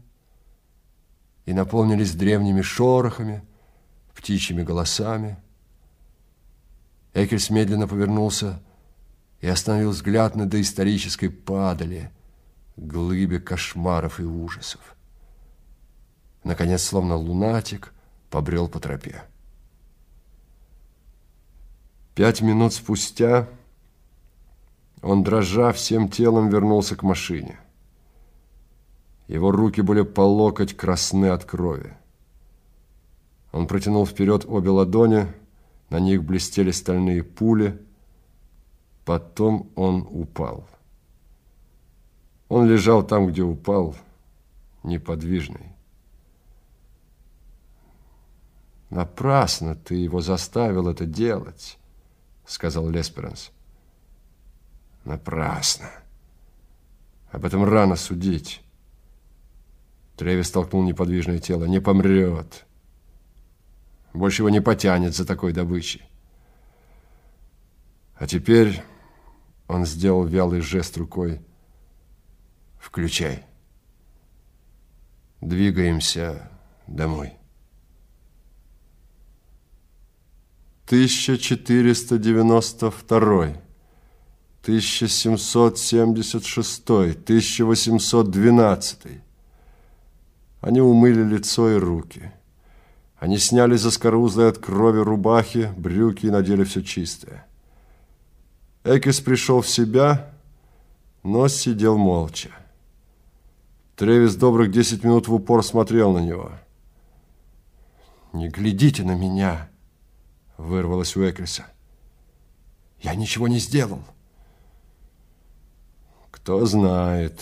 и 1.48 1.54
наполнились 1.54 2.13
древними 2.13 2.62
шорохами, 2.62 3.41
птичьими 4.14 4.62
голосами. 4.62 5.38
Экельс 7.16 7.49
медленно 7.49 7.88
повернулся 7.88 8.62
и 9.39 9.47
остановил 9.47 9.89
взгляд 9.89 10.36
на 10.36 10.45
доисторической 10.45 11.32
падали, 11.32 12.12
глыбе 12.78 13.39
кошмаров 13.39 14.20
и 14.20 14.24
ужасов. 14.24 14.95
Наконец, 16.44 16.84
словно 16.84 17.16
лунатик, 17.16 17.94
побрел 18.30 18.68
по 18.68 18.80
тропе. 18.80 19.24
Пять 22.16 22.42
минут 22.42 22.74
спустя 22.74 23.48
он, 25.02 25.24
дрожа 25.24 25.72
всем 25.72 26.10
телом, 26.10 26.50
вернулся 26.50 26.96
к 26.96 27.04
машине. 27.04 27.60
Его 29.28 29.52
руки 29.52 29.82
были 29.82 30.02
по 30.04 30.22
локоть 30.22 30.76
красны 30.76 31.28
от 31.28 31.46
крови. 31.46 31.96
Он 33.52 33.68
протянул 33.68 34.06
вперед 34.06 34.46
обе 34.48 34.70
ладони, 34.70 35.28
на 35.89 36.00
них 36.00 36.24
блестели 36.24 36.72
стальные 36.72 37.24
пули. 37.24 37.82
Потом 39.06 39.70
он 39.76 40.08
упал. 40.10 40.68
Он 42.50 42.68
лежал 42.68 43.04
там, 43.04 43.28
где 43.28 43.42
упал, 43.42 43.96
неподвижный. 44.84 45.70
Напрасно 48.92 49.76
ты 49.76 49.96
его 49.96 50.20
заставил 50.20 50.89
это 50.89 51.06
делать, 51.06 51.80
сказал 52.46 52.89
Лесперанс. 52.89 53.52
Напрасно. 55.06 55.89
Об 57.32 57.46
этом 57.46 57.64
рано 57.64 57.96
судить. 57.96 58.62
Тревис 60.18 60.52
толкнул 60.52 60.84
неподвижное 60.84 61.39
тело. 61.39 61.64
Не 61.66 61.80
помрет. 61.80 62.66
Больше 64.14 64.42
его 64.42 64.50
не 64.50 64.62
потянет 64.62 65.16
за 65.16 65.26
такой 65.26 65.54
добычей. 65.54 66.04
А 68.16 68.28
теперь 68.28 68.84
он 69.70 69.86
сделал 69.86 70.26
вялый 70.26 70.60
жест 70.60 70.98
рукой. 70.98 71.39
Включай. 72.78 73.46
Двигаемся 75.39 76.52
домой. 76.88 77.38
1492, 80.92 83.56
1776, 84.62 86.89
1812. 86.89 89.00
Они 90.60 90.82
умыли 90.82 91.24
лицо 91.24 91.72
и 91.72 91.76
руки. 91.76 92.34
Они 93.18 93.38
сняли 93.38 93.78
заскорузлые 93.78 94.50
от 94.50 94.58
крови 94.58 95.00
рубахи, 95.00 95.74
брюки 95.78 96.26
и 96.26 96.30
надели 96.30 96.66
все 96.66 96.82
чистое. 96.82 97.48
Экис 98.84 99.22
пришел 99.22 99.62
в 99.62 99.70
себя, 99.70 100.34
но 101.24 101.48
сидел 101.48 101.98
молча. 101.98 102.50
Тревис 103.96 104.36
добрых 104.36 104.72
десять 104.72 105.06
минут 105.06 105.30
в 105.30 105.34
упор 105.34 105.64
смотрел 105.64 106.12
на 106.12 106.20
него. 106.20 106.52
«Не 108.34 108.50
глядите 108.50 109.04
на 109.04 109.16
меня!» 109.16 109.72
Вырвалось 110.62 111.16
у 111.16 111.24
Экриса. 111.24 111.66
Я 112.99 113.16
ничего 113.16 113.47
не 113.47 113.57
сделал. 113.57 114.03
Кто 116.30 116.64
знает. 116.68 117.41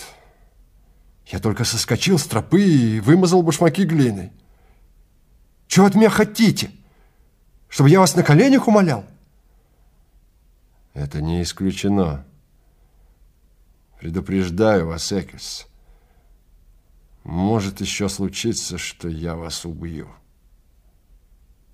Я 1.26 1.38
только 1.38 1.64
соскочил 1.64 2.18
с 2.18 2.24
тропы 2.24 2.62
и 2.62 3.00
вымазал 3.00 3.42
башмаки 3.42 3.84
глиной. 3.84 4.32
Чего 5.66 5.84
от 5.84 5.94
меня 5.94 6.08
хотите? 6.08 6.70
Чтобы 7.68 7.90
я 7.90 8.00
вас 8.00 8.16
на 8.16 8.22
коленях 8.22 8.66
умолял? 8.66 9.04
Это 10.94 11.20
не 11.20 11.42
исключено. 11.42 12.24
Предупреждаю 14.00 14.86
вас, 14.86 15.12
Экрис. 15.12 15.66
Может 17.24 17.82
еще 17.82 18.08
случиться, 18.08 18.78
что 18.78 19.08
я 19.08 19.36
вас 19.36 19.66
убью. 19.66 20.08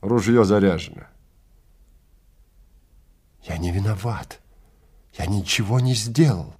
Ружье 0.00 0.44
заряжено. 0.44 1.06
Я 3.46 3.58
не 3.58 3.70
виноват. 3.70 4.40
Я 5.14 5.26
ничего 5.26 5.78
не 5.80 5.94
сделал. 5.94 6.56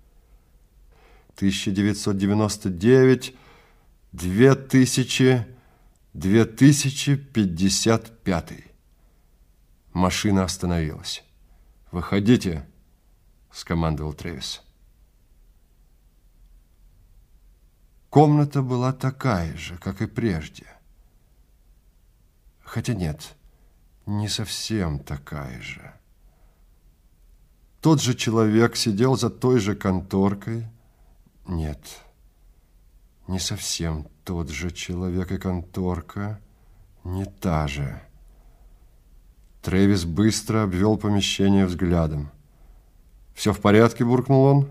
1999, 1.35 3.35
2000, 4.13 5.47
2055. 6.15 8.53
Машина 9.93 10.45
остановилась. 10.45 11.25
«Выходите»,— 11.91 12.65
скомандовал 13.51 14.13
Тревис. 14.13 14.63
Комната 18.11 18.63
была 18.63 18.93
такая 18.93 19.57
же, 19.57 19.77
как 19.79 20.03
и 20.03 20.07
прежде. 20.07 20.67
Хотя 22.63 22.95
нет, 22.95 23.35
не 24.07 24.29
совсем 24.29 25.01
такая 25.01 25.61
же. 25.61 25.96
Тот 27.87 28.03
же 28.03 28.15
человек 28.15 28.75
сидел 28.75 29.17
за 29.17 29.31
той 29.31 29.61
же 29.61 29.77
конторкой. 29.77 30.67
Нет, 31.47 31.79
не 33.29 33.39
совсем 33.39 34.09
тот 34.25 34.51
же 34.51 34.73
человек 34.73 35.31
и 35.31 35.39
конторка, 35.39 36.41
не 37.05 37.27
та 37.27 37.69
же. 37.69 38.03
Трэвис 39.63 40.05
быстро 40.05 40.65
обвел 40.65 40.97
помещение 40.97 41.65
взглядом. 41.65 42.33
«Все 43.37 43.53
в 43.53 43.61
порядке?»– 43.61 44.05
буркнул 44.05 44.43
он. 44.43 44.69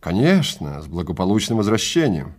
«Конечно, 0.00 0.82
с 0.82 0.86
благополучным 0.86 1.56
возвращением». 1.56 2.34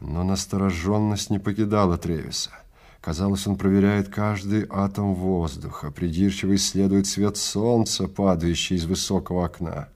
Но 0.00 0.24
настороженность 0.24 1.28
не 1.28 1.38
покидала 1.38 1.98
Тревиса. 1.98 2.52
Казалось, 3.00 3.46
он 3.46 3.56
проверяет 3.56 4.08
каждый 4.08 4.66
атом 4.68 5.14
воздуха, 5.14 5.90
придирчиво 5.90 6.56
исследует 6.56 7.06
свет 7.06 7.36
солнца, 7.36 8.08
падающий 8.08 8.76
из 8.76 8.86
высокого 8.86 9.44
окна. 9.44 9.88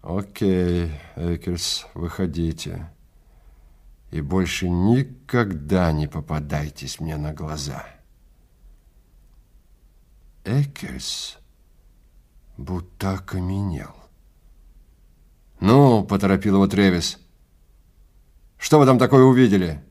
«Окей, 0.00 0.90
Экерс, 1.14 1.86
выходите. 1.94 2.90
И 4.10 4.20
больше 4.20 4.68
никогда 4.68 5.92
не 5.92 6.08
попадайтесь 6.08 7.00
мне 7.00 7.16
на 7.16 7.32
глаза». 7.32 7.86
Экерс 10.44 11.38
будто 12.56 13.12
окаменел. 13.12 13.94
«Ну,— 15.60 16.02
поторопил 16.08 16.54
его 16.54 16.66
Тревис,— 16.66 17.18
что 18.58 18.80
вы 18.80 18.86
там 18.86 18.98
такое 18.98 19.22
увидели?» 19.22 19.84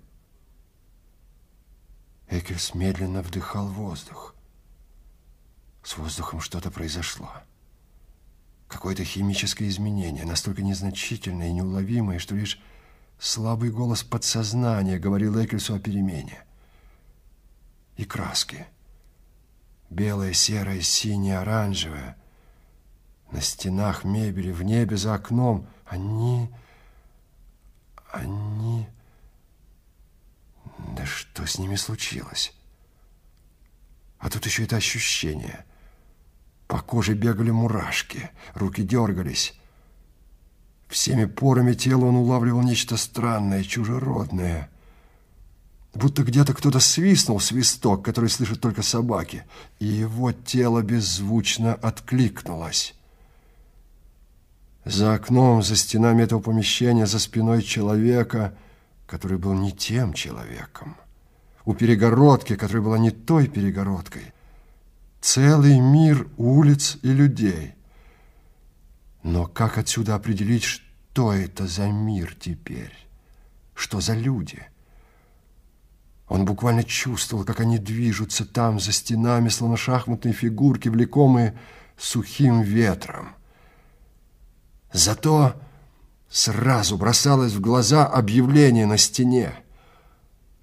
Экельс 2.31 2.73
медленно 2.73 3.21
вдыхал 3.21 3.67
воздух. 3.67 4.33
С 5.83 5.97
воздухом 5.97 6.39
что-то 6.39 6.71
произошло. 6.71 7.29
Какое-то 8.69 9.03
химическое 9.03 9.67
изменение, 9.67 10.23
настолько 10.23 10.61
незначительное 10.61 11.49
и 11.49 11.51
неуловимое, 11.51 12.19
что 12.19 12.35
лишь 12.35 12.61
слабый 13.19 13.69
голос 13.69 14.03
подсознания 14.03 14.97
говорил 14.97 15.43
Экельсу 15.43 15.75
о 15.75 15.79
перемене. 15.79 16.41
И 17.97 18.05
краски. 18.05 18.65
Белое, 19.89 20.31
серое, 20.31 20.79
синее, 20.79 21.39
оранжевое. 21.39 22.15
На 23.29 23.41
стенах 23.41 24.05
мебели, 24.05 24.51
в 24.51 24.63
небе, 24.63 24.95
за 24.95 25.15
окном. 25.15 25.67
Они... 25.85 26.49
Они... 28.13 28.87
Да 30.95 31.05
что 31.05 31.45
с 31.45 31.57
ними 31.57 31.75
случилось? 31.75 32.53
А 34.19 34.29
тут 34.29 34.45
еще 34.45 34.63
это 34.63 34.75
ощущение. 34.75 35.65
По 36.67 36.79
коже 36.79 37.13
бегали 37.13 37.51
мурашки, 37.51 38.29
руки 38.53 38.83
дергались. 38.83 39.53
Всеми 40.87 41.25
порами 41.25 41.73
тела 41.73 42.05
он 42.05 42.15
улавливал 42.15 42.61
нечто 42.61 42.97
странное, 42.97 43.63
чужеродное. 43.63 44.69
Будто 45.93 46.23
где-то 46.23 46.53
кто-то 46.53 46.79
свистнул 46.79 47.39
свисток, 47.39 48.05
который 48.05 48.29
слышат 48.29 48.61
только 48.61 48.81
собаки, 48.81 49.45
и 49.79 49.85
его 49.85 50.31
тело 50.31 50.81
беззвучно 50.81 51.73
откликнулось. 51.73 52.93
За 54.85 55.13
окном, 55.13 55.61
за 55.61 55.75
стенами 55.75 56.23
этого 56.23 56.39
помещения, 56.39 57.05
за 57.05 57.19
спиной 57.19 57.61
человека— 57.61 58.57
который 59.11 59.37
был 59.37 59.53
не 59.53 59.73
тем 59.73 60.13
человеком, 60.13 60.95
у 61.65 61.73
перегородки, 61.73 62.55
которая 62.55 62.81
была 62.81 62.97
не 62.97 63.11
той 63.11 63.49
перегородкой, 63.49 64.33
целый 65.19 65.79
мир 65.81 66.29
улиц 66.37 66.97
и 67.01 67.11
людей. 67.11 67.73
Но 69.21 69.47
как 69.47 69.77
отсюда 69.77 70.15
определить, 70.15 70.63
что 70.63 71.33
это 71.33 71.67
за 71.67 71.89
мир 71.89 72.37
теперь? 72.39 72.93
Что 73.75 73.99
за 73.99 74.13
люди? 74.13 74.63
Он 76.29 76.45
буквально 76.45 76.85
чувствовал, 76.85 77.43
как 77.43 77.59
они 77.59 77.79
движутся 77.79 78.45
там, 78.45 78.79
за 78.79 78.93
стенами, 78.93 79.49
словно 79.49 79.75
шахматные 79.75 80.33
фигурки, 80.33 80.87
влекомые 80.87 81.59
сухим 81.97 82.61
ветром. 82.61 83.35
Зато 84.93 85.61
Сразу 86.31 86.97
бросалось 86.97 87.51
в 87.51 87.59
глаза 87.59 88.07
объявление 88.07 88.85
на 88.85 88.97
стене. 88.97 89.53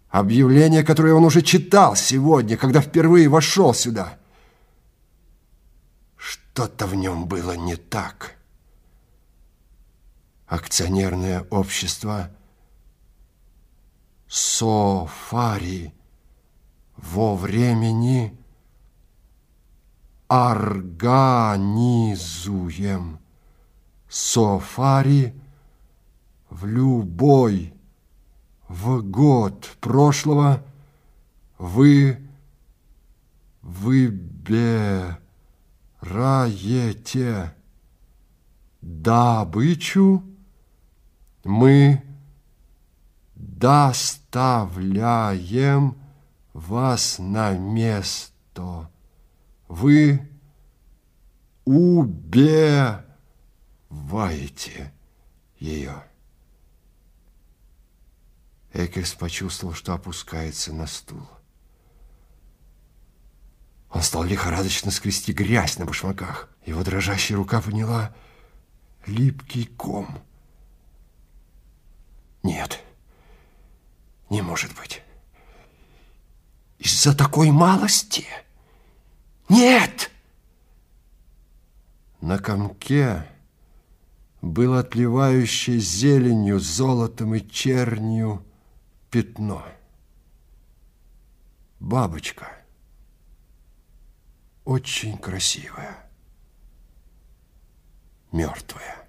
Объявление, 0.08 0.82
которое 0.82 1.12
он 1.12 1.24
уже 1.24 1.42
читал 1.42 1.94
сегодня, 1.94 2.56
когда 2.56 2.80
впервые 2.80 3.28
вошел 3.28 3.74
сюда. 3.74 4.16
Что-то 6.16 6.86
в 6.86 6.94
нем 6.94 7.26
было 7.26 7.52
не 7.52 7.76
так. 7.76 8.36
Акционерное 10.46 11.46
общество 11.50 12.30
Софари 14.26 15.92
во 16.96 17.36
времени 17.36 18.34
организуем 20.28 23.18
Софари 24.08 25.34
в 26.50 26.66
любой 26.66 27.74
в 28.68 29.02
год 29.02 29.76
прошлого 29.80 30.62
вы 31.58 32.18
выбираете 33.62 34.64
добычу 38.80 40.22
мы 41.44 42.02
доставляем 43.34 44.68
вас 46.52 47.18
на 47.18 47.52
место. 47.56 48.90
Вы 49.68 50.28
убиваете 51.64 53.02
ее. 55.58 56.07
Экерс 58.78 59.14
почувствовал, 59.14 59.74
что 59.74 59.92
опускается 59.92 60.72
на 60.72 60.86
стул. 60.86 61.28
Он 63.90 64.02
стал 64.02 64.22
лихорадочно 64.22 64.90
скрести 64.90 65.32
грязь 65.32 65.78
на 65.78 65.84
башмаках. 65.84 66.48
Его 66.64 66.84
дрожащая 66.84 67.36
рука 67.36 67.60
поняла 67.60 68.14
липкий 69.06 69.66
ком. 69.66 70.22
Нет, 72.44 72.80
не 74.30 74.42
может 74.42 74.74
быть. 74.76 75.02
Из-за 76.78 77.16
такой 77.16 77.50
малости? 77.50 78.26
Нет! 79.48 80.10
На 82.20 82.38
комке 82.38 83.26
было 84.40 84.80
отливающее 84.80 85.80
зеленью, 85.80 86.60
золотом 86.60 87.34
и 87.34 87.40
чернью 87.40 88.44
пятно. 89.10 89.64
Бабочка. 91.80 92.48
Очень 94.64 95.16
красивая. 95.18 96.10
Мертвая. 98.32 99.08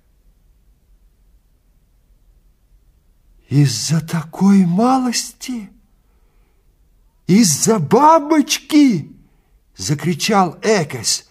Из-за 3.49 3.99
такой 4.05 4.65
малости? 4.65 5.69
Из-за 7.27 7.79
бабочки? 7.79 9.11
Закричал 9.75 10.57
Экос. 10.61 11.29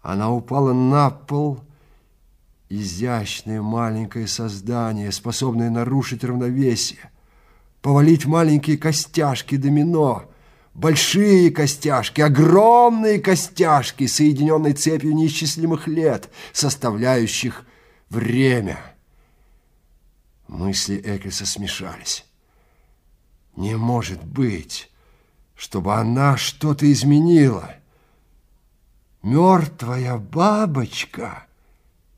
Она 0.00 0.30
упала 0.30 0.72
на 0.72 1.10
пол, 1.10 1.62
изящное 2.80 3.60
маленькое 3.62 4.26
создание, 4.26 5.12
способное 5.12 5.70
нарушить 5.70 6.24
равновесие, 6.24 7.10
повалить 7.82 8.26
маленькие 8.26 8.78
костяшки 8.78 9.56
домино, 9.56 10.24
большие 10.74 11.50
костяшки, 11.50 12.20
огромные 12.20 13.20
костяшки, 13.20 14.06
соединенные 14.06 14.74
цепью 14.74 15.14
неисчислимых 15.14 15.86
лет, 15.86 16.30
составляющих 16.52 17.64
время. 18.10 18.78
Мысли 20.48 21.00
Экельса 21.04 21.46
смешались. 21.46 22.24
Не 23.56 23.76
может 23.76 24.22
быть, 24.24 24.90
чтобы 25.54 25.94
она 25.94 26.36
что-то 26.36 26.90
изменила. 26.90 27.74
Мертвая 29.22 30.18
бабочка 30.18 31.46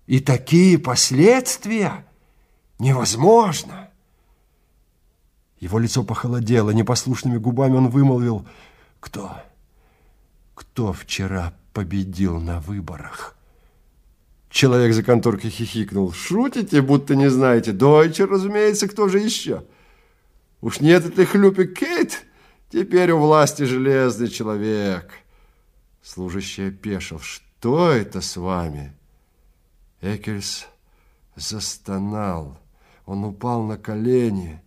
и 0.07 0.21
такие 0.21 0.79
последствия 0.79 2.07
невозможно. 2.79 3.91
Его 5.59 5.79
лицо 5.79 6.05
похолодело, 6.05 6.71
непослушными 6.71 7.39
губами 7.39 7.77
он 7.77 7.89
вымолвил 7.89 8.47
«Кто? 9.01 9.37
Кто 10.55 10.93
вчера 10.93 11.55
победил 11.73 12.41
на 12.41 12.61
выборах?» 12.61 13.37
Человек 14.49 14.95
за 14.95 15.03
конторкой 15.03 15.51
хихикнул. 15.51 16.13
«Шутите, 16.13 16.83
будто 16.83 17.17
не 17.17 17.29
знаете? 17.29 17.73
Дойчер, 17.73 18.29
разумеется, 18.29 18.89
кто 18.89 19.09
же 19.09 19.19
еще? 19.19 19.65
Уж 20.61 20.81
нет 20.81 21.05
этой 21.05 21.27
хлюпи 21.27 21.67
Кейт? 21.67 22.25
Теперь 22.71 23.11
у 23.11 23.19
власти 23.19 23.65
железный 23.65 24.29
человек». 24.29 25.11
Служащий 26.03 26.69
опешил. 26.69 27.19
«Что 27.19 27.91
это 27.91 28.21
с 28.21 28.37
вами?» 28.37 28.95
Экельс 30.01 30.67
застонал. 31.37 32.59
Он 33.07 33.25
упал 33.25 33.63
на 33.63 33.77
колени. 33.77 34.61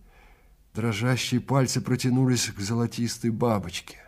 Дрожащие 0.74 1.40
пальцы 1.40 1.80
протянулись 1.80 2.46
к 2.46 2.60
золотистой 2.60 3.30
бабочке. 3.30 3.98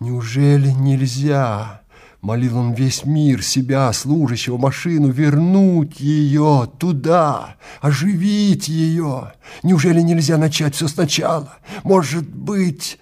«Неужели 0.00 0.70
нельзя?» 0.70 1.82
Молил 2.20 2.58
он 2.58 2.72
весь 2.72 3.04
мир, 3.04 3.42
себя, 3.42 3.92
служащего, 3.92 4.56
машину, 4.56 5.08
вернуть 5.08 6.00
ее 6.00 6.68
туда, 6.78 7.56
оживить 7.80 8.66
ее. 8.66 9.34
Неужели 9.62 10.00
нельзя 10.00 10.36
начать 10.36 10.74
все 10.74 10.88
сначала? 10.88 11.56
Может 11.84 12.28
быть... 12.28 12.98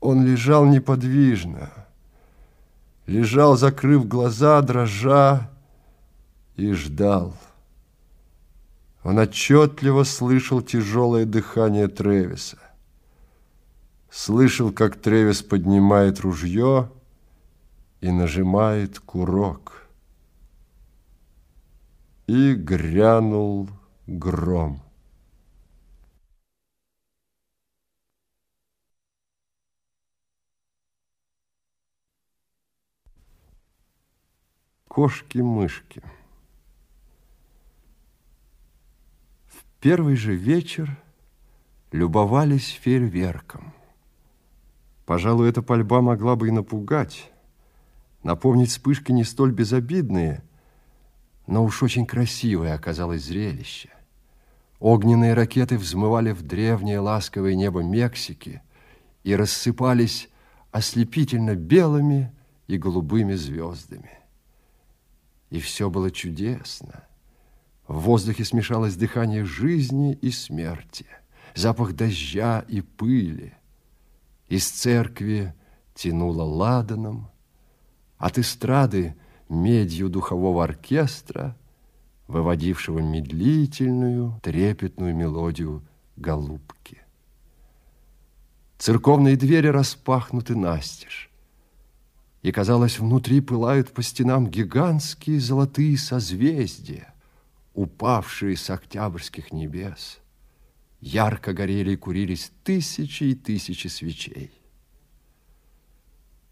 Он 0.00 0.26
лежал 0.26 0.64
неподвижно, 0.64 1.70
лежал, 3.06 3.56
закрыв 3.56 4.08
глаза, 4.08 4.60
дрожа, 4.60 5.51
и 6.56 6.72
ждал. 6.72 7.34
Он 9.02 9.18
отчетливо 9.18 10.04
слышал 10.04 10.62
тяжелое 10.62 11.24
дыхание 11.24 11.88
Тревиса. 11.88 12.58
Слышал, 14.10 14.72
как 14.72 15.00
Тревис 15.00 15.42
поднимает 15.42 16.20
ружье, 16.20 16.90
и 18.02 18.10
нажимает 18.10 18.98
курок. 18.98 19.86
И 22.26 22.54
грянул 22.54 23.70
гром. 24.06 24.82
Кошки-мышки. 34.88 36.02
В 39.46 39.64
первый 39.82 40.16
же 40.16 40.34
вечер 40.34 40.96
любовались 41.90 42.78
фейерверком. 42.80 43.74
Пожалуй, 45.04 45.50
эта 45.50 45.60
пальба 45.60 46.00
могла 46.00 46.36
бы 46.36 46.48
и 46.48 46.50
напугать, 46.50 47.32
Напомнить 48.22 48.70
вспышки 48.70 49.10
не 49.10 49.24
столь 49.24 49.50
безобидные, 49.50 50.42
но 51.46 51.64
уж 51.64 51.82
очень 51.82 52.06
красивое 52.06 52.74
оказалось 52.74 53.24
зрелище. 53.24 53.90
Огненные 54.78 55.34
ракеты 55.34 55.76
взмывали 55.76 56.30
в 56.30 56.42
древнее 56.42 57.00
ласковое 57.00 57.54
небо 57.54 57.82
Мексики 57.82 58.62
и 59.24 59.34
рассыпались 59.34 60.28
ослепительно 60.70 61.54
белыми 61.54 62.32
и 62.68 62.78
голубыми 62.78 63.34
звездами. 63.34 64.18
И 65.50 65.60
все 65.60 65.90
было 65.90 66.10
чудесно. 66.10 67.04
В 67.92 68.04
воздухе 68.04 68.46
смешалось 68.46 68.96
дыхание 68.96 69.44
жизни 69.44 70.14
и 70.14 70.30
смерти, 70.30 71.04
запах 71.54 71.92
дождя 71.92 72.64
и 72.66 72.80
пыли. 72.80 73.52
Из 74.48 74.66
церкви 74.66 75.54
тянуло 75.94 76.42
ладаном, 76.42 77.28
от 78.16 78.38
эстрады 78.38 79.14
медью 79.50 80.08
духового 80.08 80.64
оркестра, 80.64 81.54
выводившего 82.28 83.00
медлительную, 83.00 84.40
трепетную 84.42 85.14
мелодию 85.14 85.86
голубки. 86.16 87.02
Церковные 88.78 89.36
двери 89.36 89.66
распахнуты 89.66 90.56
настежь, 90.56 91.30
и, 92.40 92.52
казалось, 92.52 92.98
внутри 92.98 93.42
пылают 93.42 93.92
по 93.92 94.02
стенам 94.02 94.46
гигантские 94.46 95.38
золотые 95.40 95.98
созвездия, 95.98 97.11
упавшие 97.74 98.56
с 98.56 98.70
октябрьских 98.70 99.52
небес. 99.52 100.20
Ярко 101.00 101.52
горели 101.52 101.92
и 101.92 101.96
курились 101.96 102.52
тысячи 102.64 103.24
и 103.24 103.34
тысячи 103.34 103.88
свечей. 103.88 104.52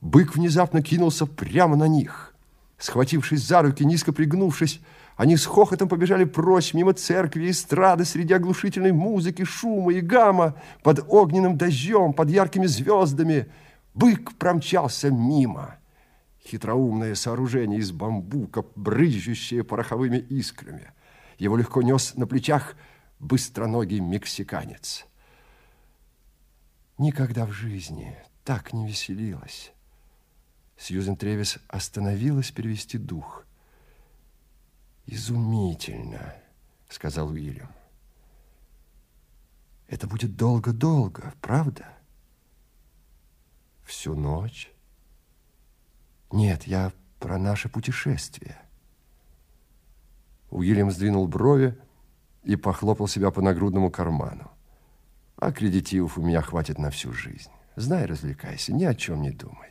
Бык 0.00 0.34
внезапно 0.36 0.82
кинулся 0.82 1.26
прямо 1.26 1.76
на 1.76 1.88
них. 1.88 2.34
Схватившись 2.78 3.42
за 3.42 3.62
руки, 3.62 3.84
низко 3.84 4.12
пригнувшись, 4.12 4.80
они 5.16 5.36
с 5.36 5.46
хохотом 5.46 5.88
побежали 5.88 6.24
прочь 6.24 6.74
мимо 6.74 6.92
церкви 6.92 7.50
эстрады 7.50 8.04
среди 8.04 8.34
оглушительной 8.34 8.92
музыки, 8.92 9.44
шума 9.44 9.92
и 9.92 10.00
гамма, 10.00 10.56
под 10.82 11.04
огненным 11.08 11.56
дождем, 11.56 12.12
под 12.12 12.30
яркими 12.30 12.66
звездами. 12.66 13.46
Бык 13.94 14.36
промчался 14.36 15.10
мимо. 15.10 15.78
Хитроумное 16.44 17.14
сооружение 17.14 17.78
из 17.78 17.92
бамбука, 17.92 18.64
брызжущее 18.74 19.64
пороховыми 19.64 20.18
искрами. 20.18 20.92
Его 21.38 21.56
легко 21.56 21.80
нес 21.80 22.14
на 22.16 22.26
плечах 22.26 22.76
быстроногий 23.18 24.00
мексиканец. 24.00 25.06
Никогда 26.98 27.46
в 27.46 27.52
жизни 27.52 28.16
так 28.44 28.72
не 28.72 28.86
веселилась. 28.86 29.72
Сьюзен 30.76 31.16
Тревис 31.16 31.58
остановилась 31.68 32.50
перевести 32.50 32.98
дух. 32.98 33.46
«Изумительно»,— 35.06 36.34
сказал 36.88 37.28
Уильям. 37.28 37.70
«Это 39.86 40.06
будет 40.06 40.36
долго-долго, 40.36 41.32
правда?» 41.40 41.93
«Всю 43.84 44.14
ночь?» 44.14 44.72
«Нет, 46.32 46.64
я 46.64 46.92
про 47.18 47.38
наше 47.38 47.68
путешествие». 47.68 48.58
Уильям 50.50 50.90
сдвинул 50.90 51.28
брови 51.28 51.78
и 52.42 52.56
похлопал 52.56 53.08
себя 53.08 53.30
по 53.30 53.42
нагрудному 53.42 53.90
карману. 53.90 54.50
«Аккредитивов 55.36 56.18
у 56.18 56.22
меня 56.22 56.40
хватит 56.42 56.78
на 56.78 56.90
всю 56.90 57.12
жизнь. 57.12 57.50
Знай, 57.76 58.06
развлекайся, 58.06 58.72
ни 58.72 58.84
о 58.84 58.94
чем 58.94 59.22
не 59.22 59.30
думай. 59.30 59.70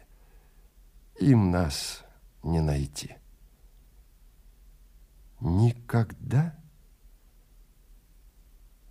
Им 1.19 1.51
нас 1.51 2.03
не 2.43 2.59
найти». 2.59 3.15
Никогда? 5.43 6.55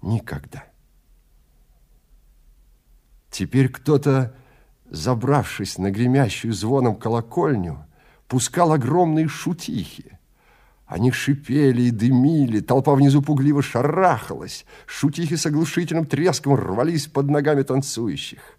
Никогда. 0.02 0.64
Теперь 3.30 3.70
кто-то, 3.70 4.36
забравшись 4.92 5.78
на 5.78 5.90
гремящую 5.90 6.52
звоном 6.52 6.94
колокольню, 6.94 7.84
пускал 8.28 8.72
огромные 8.72 9.26
шутихи. 9.26 10.18
Они 10.86 11.10
шипели 11.10 11.82
и 11.82 11.90
дымили, 11.90 12.60
толпа 12.60 12.94
внизу 12.94 13.22
пугливо 13.22 13.62
шарахалась, 13.62 14.66
шутихи 14.86 15.36
с 15.36 15.46
оглушительным 15.46 16.04
треском 16.04 16.54
рвались 16.54 17.06
под 17.06 17.28
ногами 17.30 17.62
танцующих. 17.62 18.58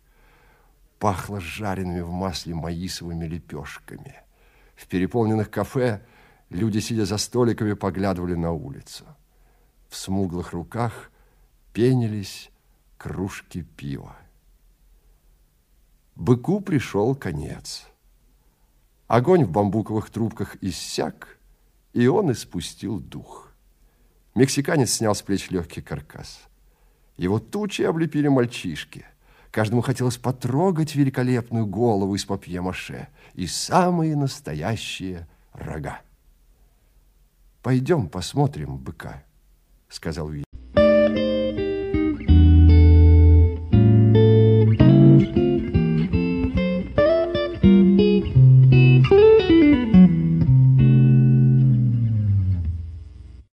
Пахло 1.00 1.40
жареными 1.40 2.02
в 2.02 2.12
масле 2.12 2.56
маисовыми 2.56 3.26
лепешками. 3.26 4.16
В 4.76 4.88
переполненных 4.88 5.50
кафе 5.50 6.02
Люди, 6.54 6.78
сидя 6.80 7.06
за 7.06 7.18
столиками, 7.18 7.74
поглядывали 7.74 8.36
на 8.36 8.52
улицу. 8.52 9.06
В 9.90 9.96
смуглых 9.96 10.54
руках 10.54 11.12
пенились 11.74 12.52
кружки 13.00 13.64
пива. 13.64 14.16
Быку 16.16 16.62
пришел 16.62 17.16
конец. 17.16 17.88
Огонь 19.08 19.46
в 19.46 19.52
бамбуковых 19.52 20.10
трубках 20.10 20.58
иссяк, 20.62 21.38
и 21.94 22.08
он 22.08 22.32
испустил 22.32 23.00
дух. 23.00 23.52
Мексиканец 24.36 24.92
снял 24.94 25.16
с 25.16 25.22
плеч 25.22 25.50
легкий 25.50 25.82
каркас. 25.82 26.40
Его 27.18 27.40
тучи 27.40 27.84
облепили 27.84 28.28
мальчишки. 28.28 29.06
Каждому 29.52 29.82
хотелось 29.82 30.18
потрогать 30.18 30.96
великолепную 30.96 31.68
голову 31.68 32.16
из 32.16 32.26
папье-маше 32.26 33.08
и 33.36 33.46
самые 33.46 34.16
настоящие 34.16 35.28
рога. 35.52 36.02
«Пойдем 37.62 38.10
посмотрим 38.10 38.78
быка»,— 38.78 39.24
сказал 39.90 40.28
Уильям. 40.28 40.53